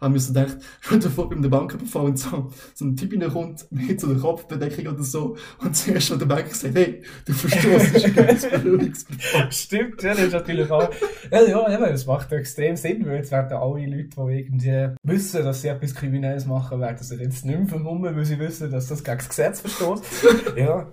haben 0.00 0.14
wir 0.14 0.20
so 0.20 0.32
gedacht, 0.32 0.58
schon 0.80 1.00
davor 1.00 1.28
beim 1.28 1.42
Bankenbefall 1.42 2.06
und 2.06 2.18
so, 2.18 2.50
so 2.74 2.84
ein 2.84 2.96
Typ 2.96 3.12
reinkommt 3.12 3.66
mit 3.70 4.00
so 4.00 4.08
einer 4.08 4.20
Kopfbedeckung 4.20 4.86
oder 4.94 5.02
so 5.02 5.36
und 5.58 5.76
zuerst 5.76 6.12
an 6.12 6.18
der 6.18 6.26
Bank 6.26 6.48
gesagt, 6.48 6.74
hey, 6.74 7.02
du 7.24 7.32
verstehst, 7.32 7.94
das 7.94 8.02
ist 8.02 8.04
ein 8.04 8.14
ganzes 8.14 8.50
Berührungsverfahren. 8.50 9.52
Stimmt, 9.66 10.02
ja, 10.02 10.14
das 10.14 10.20
ist 10.20 10.32
natürlich 10.32 10.70
auch. 10.70 10.90
Ja, 11.30 11.42
ja, 11.42 11.74
eben, 11.74 11.84
das 11.84 12.06
macht 12.06 12.32
extrem 12.32 12.76
Sinn, 12.76 13.06
weil 13.06 13.16
jetzt 13.16 13.30
werden 13.30 13.52
alle 13.56 13.86
Leute, 13.86 14.08
die 14.16 14.38
irgendwie 14.38 14.94
wissen, 15.02 15.44
dass 15.44 15.62
sie 15.62 15.68
etwas 15.68 15.94
Kriminelles 15.94 16.46
machen, 16.46 16.80
werden 16.80 16.98
sich 16.98 17.20
jetzt 17.20 17.44
nicht 17.44 17.58
mehr 17.58 17.68
vermummen, 17.68 18.16
weil 18.16 18.24
sie 18.24 18.38
wissen, 18.38 18.70
dass 18.70 18.88
das 18.88 19.02
gegen 19.02 19.18
das 19.18 19.28
Gesetz 19.28 19.60
verstößt. 19.60 20.04
ja. 20.56 20.86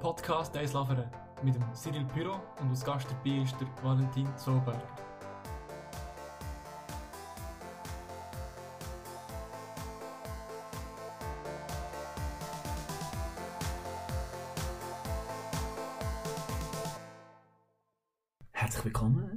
Podcast 0.00 0.56
Eislafere 0.56 1.10
mit 1.42 1.54
dem 1.54 1.62
Cyril 1.74 2.04
Pyro 2.14 2.40
und 2.60 2.70
als 2.70 2.84
Gast 2.84 3.06
dabei 3.10 3.42
ist 3.42 3.56
der 3.60 3.68
Valentin 3.82 4.28
Zoberg. 4.36 4.76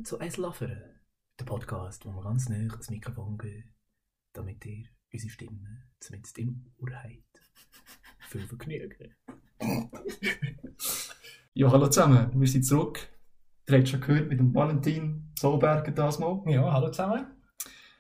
Zu 0.08 0.22
Eislafere, 0.22 1.02
der 1.38 1.44
Podcast, 1.44 2.06
wo 2.06 2.12
wir 2.12 2.24
ganz 2.24 2.48
nah 2.48 2.56
ans 2.56 2.90
Mikrofon 2.90 3.38
gehen, 3.38 3.74
damit 4.32 4.66
ihr 4.66 4.86
unsere 5.12 5.30
Stimme 5.30 5.84
zumindest 6.00 6.38
im 6.38 6.72
Ohr 6.78 6.92
habt. 6.94 7.42
Viel 8.30 8.48
Vergnügen. 8.48 9.16
Ja, 11.54 11.70
hallo 11.70 11.88
zusammen, 11.90 12.40
wir 12.40 12.48
sind 12.48 12.64
zurück. 12.64 13.06
Ihr 13.68 13.80
habt 13.80 13.90
schon 13.90 14.00
gehört 14.00 14.30
mit 14.30 14.40
dem 14.40 14.56
Valentin 14.56 15.30
Zollberger 15.36 15.92
das 15.92 16.20
mal. 16.20 16.42
Ja, 16.46 16.72
hallo 16.72 16.90
zusammen. 16.90 17.26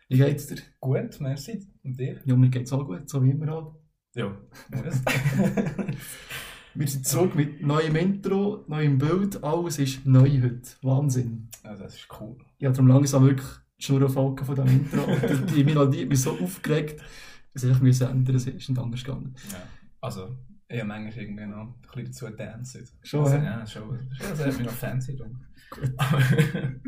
Wie 0.07 0.15
geht's 0.15 0.48
dir? 0.48 0.62
Gut, 0.79 1.20
merci. 1.20 1.67
Und 1.84 1.99
dir? 1.99 2.21
Ja, 2.23 2.37
mir 2.37 2.48
geht's 2.48 2.71
auch 2.71 2.85
gut, 2.85 3.09
so 3.09 3.21
wie 3.21 3.32
immer 3.32 3.51
halt. 3.51 3.76
Ja, 4.15 4.29
muss. 4.71 5.01
Wir 6.77 6.87
sind 6.87 7.07
zurück 7.07 7.33
mit 7.33 7.59
neuem 7.59 7.95
Intro, 7.95 8.63
neuem 8.67 8.99
Bild, 8.99 9.43
alles 9.43 9.79
ist 9.79 10.05
neu 10.05 10.29
heute. 10.29 10.61
Wahnsinn. 10.83 11.49
ja, 11.63 11.75
das 11.75 11.95
ist 11.95 12.07
cool. 12.20 12.37
Ich 12.59 12.65
habe 12.65 12.75
darum 12.75 12.87
langsam 12.87 13.25
wirklich 13.25 13.47
die 13.79 13.83
Schnur 13.83 14.07
von 14.07 14.35
diesem 14.35 14.67
Intro. 14.67 15.03
Und 15.05 15.55
die 15.55 15.63
Melodie 15.63 16.03
hat 16.03 16.09
mich 16.09 16.21
so 16.21 16.37
aufgeregt, 16.37 17.01
dass 17.51 17.63
ich 17.63 17.79
mich 17.79 17.99
ändern. 17.99 18.35
Es 18.35 18.45
ist 18.45 18.70
nicht 18.70 18.77
anders 18.77 19.03
gegangen. 19.03 19.33
Ja. 19.51 19.57
Also, 20.01 20.37
ich 20.67 20.77
habe 20.77 20.87
manchmal 20.87 21.17
irgendwie 21.17 21.48
noch 21.48 21.61
ein 21.61 21.73
bisschen 21.81 22.05
dazu 22.05 22.25
gedanced. 22.27 22.93
Schon, 23.01 23.25
also? 23.25 23.37
Ja, 23.37 23.65
schon. 23.65 23.98
schon 24.11 24.29
das 24.29 24.45
hat 24.45 24.57
mich 24.57 24.67
noch 24.67 24.73
fancy 24.73 25.15
drum. 25.15 25.41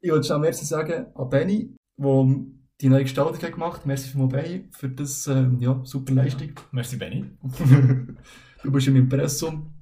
Ich 0.00 0.12
wollte 0.12 0.28
schon 0.28 0.40
merci 0.40 0.64
sagen 0.64 1.06
an 1.16 1.28
Benny, 1.28 1.74
der 1.96 2.36
die 2.80 2.88
neue 2.88 3.02
Gestaltung 3.02 3.50
gemacht 3.50 3.78
hat. 3.78 3.86
Merci 3.86 4.10
für 4.10 4.28
Benny 4.28 4.68
für 4.70 4.88
das 4.88 5.26
ähm, 5.26 5.58
ja, 5.58 5.80
super 5.82 6.12
Leistung. 6.12 6.52
Merci, 6.70 6.96
Benny. 6.96 7.24
du 8.62 8.72
bist 8.72 8.88
im 8.88 8.96
Impressum, 8.96 9.72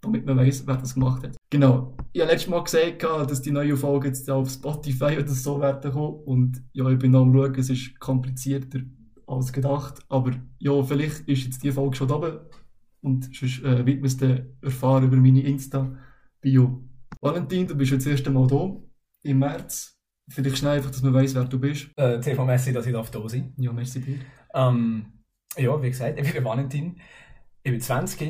damit 0.00 0.26
man 0.26 0.36
weiß, 0.36 0.66
wer 0.66 0.76
das 0.76 0.94
gemacht 0.94 1.22
hat. 1.22 1.36
Genau. 1.50 1.94
Ich 2.12 2.20
habe 2.20 2.32
letztes 2.32 2.50
Mal 2.50 2.62
gesagt, 2.62 3.02
dass 3.02 3.42
die 3.42 3.50
neue 3.50 3.76
Folge 3.76 4.08
jetzt 4.08 4.28
auf 4.30 4.50
Spotify 4.50 5.16
oder 5.18 5.28
so 5.28 5.60
werden 5.60 5.92
kommen. 5.92 6.20
Und 6.24 6.62
ja, 6.72 6.88
ich 6.88 6.98
bin 6.98 7.14
am 7.14 7.32
schauen, 7.32 7.54
es 7.54 7.70
ist 7.70 7.98
komplizierter 8.00 8.80
als 9.26 9.52
gedacht. 9.52 10.00
Aber 10.08 10.32
ja, 10.58 10.82
vielleicht 10.82 11.28
ist 11.28 11.44
jetzt 11.44 11.62
die 11.62 11.72
Folge 11.72 11.96
schon 11.96 12.08
da 12.08 12.16
oben. 12.16 12.38
Und 13.00 13.34
sonst 13.34 13.62
äh, 13.62 13.84
wird 13.84 14.00
man 14.00 14.06
es 14.06 14.16
dann 14.16 14.46
erfahren 14.60 15.04
über 15.04 15.16
meine 15.16 15.42
Insta-Bio. 15.42 16.84
Valentin, 17.20 17.66
du 17.66 17.74
bist 17.74 17.92
jetzt 17.92 18.06
das 18.06 18.12
erste 18.12 18.30
Mal 18.30 18.46
da 18.46 18.76
im 19.22 19.38
März. 19.38 19.96
Vielleicht 20.28 20.58
schnell 20.58 20.76
einfach, 20.76 20.90
dass 20.90 21.02
man 21.02 21.14
weiß, 21.14 21.34
wer 21.34 21.44
du 21.44 21.58
bist. 21.58 21.90
Äh, 21.96 22.20
TV 22.20 22.44
Messi, 22.44 22.72
dass 22.72 22.86
ich 22.86 22.92
da 22.92 23.02
sein 23.02 23.20
darf. 23.22 23.54
Ja, 23.56 23.72
merci 23.72 24.00
dir. 24.00 24.18
Ähm, 24.54 25.06
ja, 25.56 25.82
wie 25.82 25.88
gesagt, 25.90 26.18
ich 26.18 26.32
bin 26.32 26.44
Valentin. 26.44 27.00
Ich 27.64 27.70
bin 27.70 27.80
20. 27.80 28.20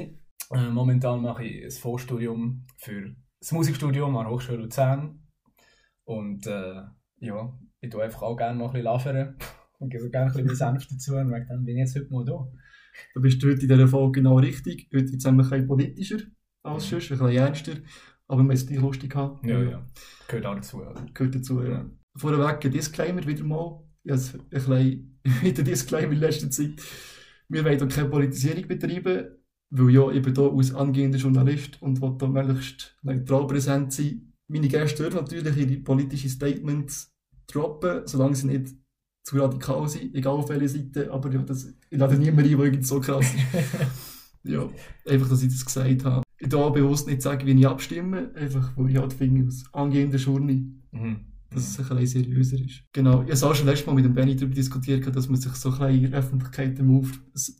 Äh, 0.50 0.70
momentan 0.70 1.22
mache 1.22 1.44
ich 1.44 1.64
ein 1.64 1.70
Vorstudium 1.70 2.66
für 2.78 3.14
das 3.40 3.52
Musikstudium 3.52 4.16
an 4.16 4.24
der 4.24 4.32
Hochschule 4.32 4.58
Luzern. 4.58 5.22
Und 6.04 6.46
äh, 6.46 6.82
ja, 7.20 7.58
ich 7.80 7.90
tue 7.90 8.02
einfach 8.02 8.22
auch 8.22 8.36
gerne 8.36 8.58
mal 8.58 8.66
ein 8.66 8.72
bisschen 8.72 9.36
und 9.78 9.90
gebe 9.90 10.10
gerne 10.10 10.30
ein 10.30 10.32
bisschen 10.44 10.54
Senf 10.56 10.86
dazu. 10.88 11.14
Und 11.16 11.30
wegen 11.32 11.46
dem 11.46 11.64
bin 11.64 11.76
ich 11.76 11.80
jetzt 11.80 11.96
heute 11.96 12.12
mal 12.12 12.24
da. 12.24 12.46
Du 13.14 13.22
bist 13.22 13.42
heute 13.42 13.62
in 13.62 13.68
dieser 13.68 13.88
Folge 13.88 14.20
genau 14.20 14.36
richtig. 14.38 14.88
Heute 14.94 15.12
jetzt 15.12 15.26
ein 15.26 15.36
bisschen 15.38 15.66
politischer 15.66 16.18
als 16.62 16.88
sonst, 16.90 17.10
ein 17.10 17.18
bisschen 17.18 17.28
ernster. 17.30 17.72
Aber 18.28 18.42
wir 18.44 18.52
es 18.52 18.66
gleich 18.66 18.80
lustig 18.80 19.14
haben. 19.14 19.46
Gehört 20.28 20.46
auch 20.46 20.54
dazu. 20.54 20.78
Oder? 20.82 20.94
Gehört 21.14 21.34
dazu, 21.34 21.62
ja. 21.62 21.70
Ja. 21.70 21.90
Vorweg 22.16 22.64
ein 22.64 22.70
Disclaimer 22.70 23.26
wieder 23.26 23.44
mal. 23.44 23.82
Ja, 24.04 24.14
es- 24.14 24.34
ein 24.34 24.46
bisschen 24.50 25.18
wieder 25.42 25.62
Disclaimer 25.62 26.12
in 26.12 26.18
letzter 26.18 26.50
Zeit. 26.50 26.82
Wir 27.52 27.64
wollen 27.64 27.88
keine 27.88 28.08
Politisierung 28.08 28.66
betreiben, 28.66 29.26
weil 29.70 29.90
ja, 29.90 30.10
ich 30.10 30.22
bin 30.22 30.34
hier 30.34 30.52
als 30.52 30.74
angehender 30.74 31.18
Journalist 31.18 31.80
und 31.82 32.00
will 32.00 32.16
hier 32.18 32.28
möglichst 32.28 32.96
neutral 33.02 33.46
präsent 33.46 33.92
sein. 33.92 34.32
Meine 34.48 34.68
Gäste 34.68 35.02
dürfen 35.02 35.16
natürlich 35.18 35.56
ihre 35.56 35.80
politischen 35.82 36.30
Statements 36.30 37.14
droppen, 37.46 38.06
solange 38.06 38.34
sie 38.36 38.46
nicht 38.46 38.74
zu 39.24 39.38
radikal 39.38 39.86
sind, 39.86 40.14
egal 40.14 40.32
auf 40.32 40.48
welcher 40.48 40.68
Seite. 40.68 41.10
Aber 41.12 41.30
ja, 41.30 41.42
das, 41.42 41.66
ich 41.90 41.98
lade 41.98 42.16
niemanden 42.16 42.50
ein, 42.50 42.56
der 42.56 42.64
irgendwie 42.66 42.84
so 42.84 43.00
krass 43.00 43.34
ist. 43.34 43.42
Ja, 44.44 44.68
einfach, 45.06 45.28
dass 45.28 45.40
ich 45.44 45.52
das 45.52 45.64
gesagt 45.64 46.04
habe. 46.04 46.24
Ich 46.36 46.48
darf 46.48 46.72
bewusst 46.72 47.06
nicht 47.06 47.22
sagen, 47.22 47.46
wie 47.46 47.52
ich 47.52 47.64
abstimme, 47.64 48.32
einfach, 48.34 48.76
weil 48.76 48.90
ich 48.90 48.96
halt 48.96 49.12
finde, 49.12 49.44
als 49.44 49.64
angehender 49.72 50.18
Journalist 50.18 50.66
Mhm. 50.92 51.31
Dass 51.54 51.68
es 51.68 51.78
ein 51.90 51.96
bisschen 51.96 52.24
seriöser 52.24 52.58
ist. 52.58 52.82
Genau, 52.92 53.22
ich 53.22 53.30
habe 53.30 53.50
auch 53.50 53.54
schon 53.54 53.66
letztes 53.66 53.86
Mal 53.86 53.94
mit 53.94 54.04
dem 54.04 54.14
Benny 54.14 54.36
darüber 54.36 54.54
diskutiert, 54.54 55.14
dass 55.14 55.28
man 55.28 55.40
sich 55.40 55.52
so 55.52 55.70
ein 55.70 55.78
bisschen 55.78 56.04
in 56.04 56.10
der 56.10 56.20
Öffentlichkeit 56.20 56.78
den 56.78 56.86
Move, 56.86 57.10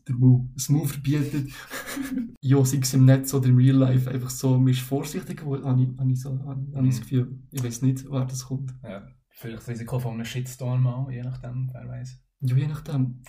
der 0.07 0.15
Move, 0.15 0.49
das 0.53 0.69
Move 0.69 0.87
verbietet. 0.87 1.49
ja, 2.41 2.65
sei 2.65 2.77
es 2.81 2.93
im 2.93 3.05
Netz 3.05 3.33
oder 3.33 3.47
im 3.49 3.57
Real 3.57 3.75
Life, 3.75 4.09
einfach 4.09 4.29
so, 4.29 4.57
man 4.57 4.69
ist 4.69 4.81
vorsichtig 4.81 5.37
geworden, 5.39 5.65
habe 5.65 5.81
ich, 5.83 5.97
habe 5.97 6.11
ich, 6.11 6.21
so, 6.21 6.39
habe 6.45 6.61
ich, 6.61 6.77
ich 6.77 6.89
das 6.89 7.01
Gefühl. 7.01 7.39
Ich 7.51 7.63
weiß 7.63 7.81
nicht, 7.83 8.05
wer 8.09 8.25
das 8.25 8.45
kommt. 8.45 8.73
Ja, 8.83 9.07
vielleicht 9.29 9.57
das 9.59 9.67
Risiko 9.69 9.99
von 9.99 10.13
einem 10.13 10.25
Shitstorm 10.25 10.85
auch, 10.87 11.09
je 11.11 11.21
nachdem, 11.23 11.69
wer 11.73 11.87
weiß. 11.87 12.19
Ja, 12.41 12.55
je 12.55 12.67
nachdem. 12.67 13.21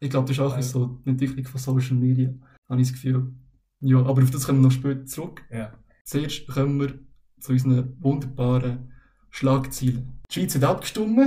Ich 0.00 0.10
glaube, 0.10 0.28
das 0.28 0.36
ist 0.36 0.40
auch 0.40 0.54
Ja. 0.54 0.62
so 0.62 1.00
die 1.04 1.10
Entwicklung 1.10 1.44
von 1.46 1.60
Social 1.60 1.96
Media, 1.96 2.32
habe 2.68 2.80
ich 2.80 2.88
das 2.88 2.94
Gefühl. 2.94 3.34
Ja, 3.80 3.98
aber 3.98 4.22
auf 4.22 4.30
das 4.30 4.46
kommen 4.46 4.58
wir 4.60 4.64
noch 4.64 4.72
später 4.72 5.04
zurück. 5.06 5.42
Ja. 5.50 5.72
Zuerst 6.04 6.46
kommen 6.48 6.80
wir 6.80 6.98
zu 7.40 7.52
unseren 7.52 7.96
wunderbaren 8.00 8.92
Schlagzeilen. 9.30 10.20
Die 10.30 10.34
Schweiz 10.34 10.54
hat 10.54 10.64
abgestimmt. 10.64 11.18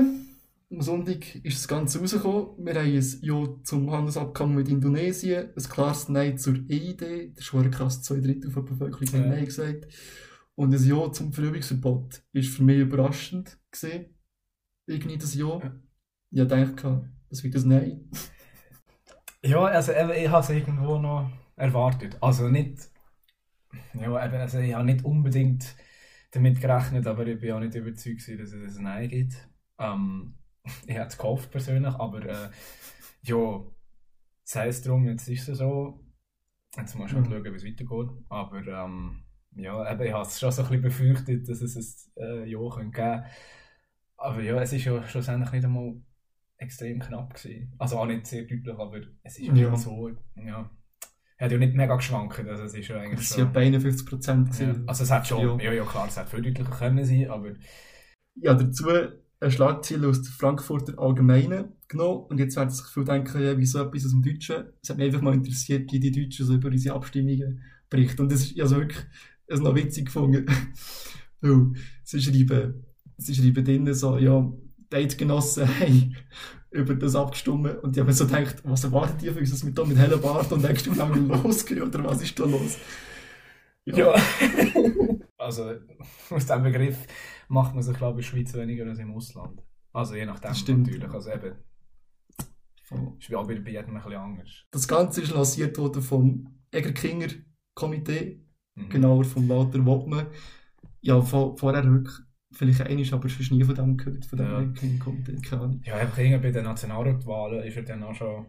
Am 0.72 0.82
Sonntag 0.82 1.36
ist 1.44 1.58
das 1.58 1.68
Ganze 1.68 2.00
rausgekommen. 2.00 2.66
Wir 2.66 2.76
haben 2.76 2.88
ein 2.88 3.18
Ja 3.22 3.46
zum 3.64 3.92
Handelsabkommen 3.92 4.56
mit 4.56 4.70
Indonesien, 4.70 5.50
ein 5.56 5.64
klares 5.64 6.08
Nein 6.08 6.38
zur 6.38 6.56
EID. 6.70 7.32
Das 7.34 7.40
ist 7.40 7.46
schon 7.46 7.70
krass, 7.72 8.02
zwei 8.02 8.22
Drittel 8.22 8.52
der 8.52 8.62
Bevölkerung 8.62 9.08
haben 9.08 9.24
Ja. 9.24 9.28
Nein 9.28 9.46
gesagt. 9.46 9.88
Und 10.56 10.74
ein 10.74 10.84
Ja 10.84 11.12
zum 11.12 11.34
Verfügungsverbot 11.34 12.24
ist 12.32 12.56
für 12.56 12.64
mich 12.64 12.80
überraschend 12.80 13.60
gesehen. 13.70 14.18
Irgendwie 14.88 15.18
das 15.18 15.36
Ja. 15.36 15.60
Ja. 16.32 16.44
Ich 16.44 16.48
dachte, 16.48 17.10
das 17.30 17.44
wird 17.44 17.56
ein 17.56 17.68
Nein. 17.68 18.10
Ja, 19.44 19.64
also 19.64 19.92
ich 19.92 20.30
habe 20.30 20.44
es 20.44 20.50
irgendwo 20.50 21.00
noch 21.00 21.30
erwartet. 21.56 22.18
Also 22.22 22.48
nicht, 22.48 22.90
ja, 23.94 24.14
also 24.14 24.60
ich 24.60 24.74
habe 24.74 24.86
nicht 24.86 25.04
unbedingt 25.04 25.76
damit 26.32 26.62
gerechnet, 26.62 27.08
aber 27.08 27.28
ich 27.28 27.40
bin 27.40 27.52
auch 27.54 27.60
nicht 27.60 27.76
überzeugt, 27.76 28.22
dass 28.28 28.54
es 28.54 28.78
ein 28.78 28.84
Nein 28.84 29.10
gibt. 29.10 29.34
Ähm, 29.80 30.36
ich 30.88 30.96
hätte 30.96 31.08
es 31.08 31.18
gehofft 31.18 31.52
persönlich, 31.52 31.94
aber 31.96 32.26
äh, 32.26 32.50
ja, 33.24 33.62
sei 34.44 34.68
es 34.68 34.82
drum, 34.84 35.06
jetzt 35.08 35.28
ist 35.28 35.50
es 35.50 35.58
so. 35.60 36.00
Jetzt 36.78 36.96
muss 36.96 37.12
ich 37.12 37.16
halt 37.18 37.28
Mhm. 37.28 37.32
schauen, 37.32 37.44
wie 37.46 37.50
es 37.50 37.66
weitergeht. 37.66 38.26
Aber 38.30 38.68
ähm, 38.68 39.24
ja, 39.56 39.92
eben, 39.92 40.04
ich 40.04 40.14
habe 40.14 40.24
es 40.28 40.40
schon 40.40 40.52
so 40.52 40.64
ein 40.64 40.68
bisschen 40.70 40.82
befürchtet, 40.84 41.50
dass 41.50 41.62
es 41.62 42.12
ein 42.18 42.24
äh, 42.24 42.46
Ja 42.50 42.60
könnte 42.70 42.92
geben 42.92 43.24
Aber 44.18 44.42
ja, 44.42 44.62
es 44.62 44.74
ist 44.74 44.86
ja 44.86 45.04
schlussendlich 45.08 45.52
nicht 45.52 45.66
einmal 45.66 45.96
extrem 46.58 47.00
knapp 47.00 47.34
gewesen. 47.36 47.74
Also 47.80 47.98
auch 48.00 48.06
nicht 48.06 48.28
sehr 48.28 48.44
deutlich, 48.44 48.78
aber 48.78 49.02
es 49.24 49.40
ist 49.40 49.56
ja, 49.56 49.76
so, 49.78 50.10
ja. 50.36 50.70
Er 51.42 51.46
hat 51.46 51.54
ja 51.54 51.58
nicht 51.58 51.74
mega 51.74 51.96
geschwankt, 51.96 52.38
also 52.48 52.64
es 52.66 52.76
ist 52.76 52.88
ja 52.88 52.98
eigentlich 52.98 53.28
Das 53.28 53.36
waren 53.36 53.46
ja 53.48 53.52
bei 53.52 53.66
51 53.66 54.06
Prozent. 54.06 54.60
ja. 54.60 54.76
Also 54.86 55.04
es 55.04 55.10
hat 55.10 55.26
schon, 55.26 55.60
Ja. 55.60 55.72
ja, 55.74 55.84
klar, 55.86 56.08
es 56.08 56.16
hat 56.16 56.30
viel 56.30 56.44
deutlicher 56.44 56.70
können 56.70 57.04
sein, 57.04 57.32
aber 57.32 57.54
Ja, 58.36 58.54
dazu 58.54 58.88
eine 59.40 59.50
Schlagzeile 59.52 60.08
aus 60.08 60.22
der 60.22 60.32
Frankfurter 60.34 61.00
Allgemeinen 61.00 61.74
genommen. 61.88 62.26
Und 62.30 62.38
jetzt 62.38 62.56
werden 62.58 62.70
sich 62.70 62.86
viele 62.86 63.08
denken, 63.08 63.42
ja, 63.42 63.58
wieso 63.58 63.80
etwas 63.80 64.06
aus 64.06 64.12
dem 64.12 64.22
Deutschen? 64.22 64.66
Es 64.84 64.92
hat 64.92 64.98
mich 64.98 65.08
einfach 65.08 65.22
mal 65.22 65.34
interessiert, 65.34 65.92
wie 65.92 66.00
die 66.00 66.12
Deutschen 66.12 66.46
so 66.46 66.54
über 66.54 66.68
unsere 66.70 66.94
Abstimmungen 66.96 67.64
berichten. 67.90 68.22
Und 68.22 68.32
das 68.32 68.44
ist 68.44 68.62
also 68.62 68.76
wirklich 68.78 69.04
also 69.50 69.64
noch 69.64 69.74
witzig 69.76 70.06
gefunden. 70.06 70.46
Sie 72.04 72.22
schreiben, 72.22 72.86
sie 73.18 73.34
schreiben 73.34 73.66
drinnen 73.66 73.96
so, 73.96 74.20
ja, 74.20 74.48
Eidgenossen 74.94 75.68
haben 75.80 76.16
über 76.72 76.96
das 76.96 77.16
abgestimmt. 77.16 77.84
Und 77.84 77.96
die 77.96 78.00
haben 78.02 78.12
so 78.12 78.26
gedacht, 78.26 78.58
was 78.64 78.84
erwarten 78.84 79.18
die 79.20 79.28
von 79.30 79.38
uns, 79.38 79.52
dass 79.52 79.66
wir 79.66 79.74
da 79.74 79.86
mit 79.86 79.98
hellem 79.98 80.22
Bart 80.22 80.52
und 80.52 80.64
extra 80.66 80.94
lange 80.94 81.20
losgehen? 81.20 81.84
Oder 81.84 82.04
was 82.04 82.22
ist 82.22 82.40
da 82.40 82.46
los? 82.46 82.78
ja. 83.86 84.14
also 85.38 85.74
aus 86.30 86.46
diesem 86.46 86.64
Begriff 86.64 87.06
macht 87.48 87.74
man 87.74 87.84
sich, 87.84 87.98
glaube 87.98 88.22
ich, 88.22 88.32
in 88.32 88.38
der 88.40 88.44
Schweiz 88.46 88.54
weniger 88.54 88.86
als 88.88 89.00
im 89.00 89.14
Ausland. 89.14 89.62
Also 89.94 90.16
je 90.16 90.26
nachdem 90.26 90.52
natürlich. 90.52 91.10
Also 91.10 91.32
eben, 91.32 91.56
ist 93.20 93.30
wie 93.30 93.36
bei 93.36 93.72
jedem 93.72 93.96
ein 93.96 94.04
bisschen 94.04 94.14
anders. 94.14 94.50
Das 94.72 94.88
Ganze 94.88 95.22
ist 95.22 95.34
lanciert 95.34 95.78
worden 95.78 96.02
vom 96.02 96.56
Egerkinger 96.72 97.28
Komitee, 97.74 98.42
Mhm. 98.76 98.90
genauer 98.90 99.24
vom 99.26 99.50
Walter 99.50 99.86
Wottmann. 99.86 100.28
Ja, 101.02 101.22
vor, 101.22 101.58
vorher 101.58 101.84
wirklich, 101.84 102.16
vielleicht 102.54 102.82
einmal, 102.82 103.14
aber 103.14 103.30
sonst 103.30 103.52
nie 103.52 103.64
von 103.64 103.76
dem 103.76 103.98
gehört, 103.98 104.26
von 104.26 104.38
dem 104.38 104.46
Ja. 104.48 104.62
Egerkinger 104.62 105.00
Komitee, 105.00 105.36
keine 105.42 105.62
Ahnung. 105.62 105.82
Ja, 105.86 105.96
einfach 105.98 106.18
irgendwie 106.18 106.48
bei 106.48 106.52
den 106.52 106.64
Nationalratwahlen 106.66 107.64
ist 107.64 107.78
er 107.78 107.84
dann 107.84 108.04
auch 108.04 108.14
schon 108.16 108.46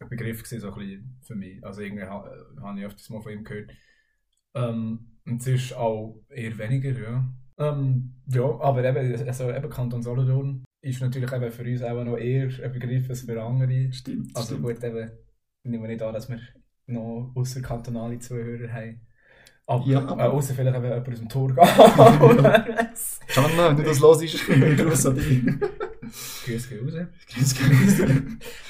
ein 0.00 0.08
Begriff 0.08 0.42
gewesen, 0.42 0.60
so 0.60 0.72
ein 0.72 0.78
bisschen 0.78 1.20
für 1.22 1.34
mich. 1.36 1.64
Also 1.64 1.80
irgendwie 1.82 2.04
ha, 2.04 2.26
äh, 2.26 2.60
habe 2.60 2.78
ich 2.80 2.86
öfters 2.86 3.10
mal 3.10 3.22
von 3.22 3.32
ihm 3.32 3.44
gehört. 3.44 3.70
Ähm, 4.54 5.18
und 5.26 5.40
es 5.40 5.46
ist 5.46 5.72
auch 5.74 6.20
eher 6.28 6.56
weniger, 6.58 6.90
ja. 7.00 7.34
Ähm, 7.56 8.14
ja, 8.26 8.42
aber 8.60 8.84
eben, 8.84 9.26
also 9.26 9.50
eben 9.50 9.70
Kanton 9.70 10.02
Solothurn 10.02 10.64
ist 10.82 11.00
natürlich 11.00 11.32
eben 11.32 11.50
für 11.52 11.62
uns 11.62 11.82
auch 11.82 12.04
noch 12.04 12.16
eher 12.18 12.48
ein 12.64 12.72
Begriff 12.72 13.08
als 13.08 13.22
für 13.22 13.40
andere. 13.42 13.92
Stimmt, 13.92 14.36
Also 14.36 14.56
stimmt. 14.56 14.62
gut, 14.62 14.84
eben, 14.84 15.10
nehmen 15.62 15.82
wir 15.82 15.88
nicht 15.88 16.02
an, 16.02 16.12
dass 16.12 16.28
wir 16.28 16.40
noch 16.86 17.32
außerkantonale 17.34 18.18
Zuhörer 18.18 18.70
haben. 18.72 19.00
Aber 19.66 19.86
Ja. 19.86 20.00
äh, 20.00 20.28
außer 20.28 20.54
vielleicht 20.54 20.76
eben 20.76 20.84
jemand 20.84 21.08
aus 21.08 21.18
dem 21.18 21.28
Thurgau. 21.28 21.62
Janna, 23.34 23.68
wenn 23.68 23.76
du 23.76 23.82
das 23.82 24.00
hörst, 24.00 24.46
Grüß 24.46 25.06
an 25.06 25.14
dich. 25.14 25.42
Grüß 26.44 26.68
gehen 26.68 26.88
raus. 26.88 27.08
Grüß 27.34 27.98
Gott. 27.98 28.10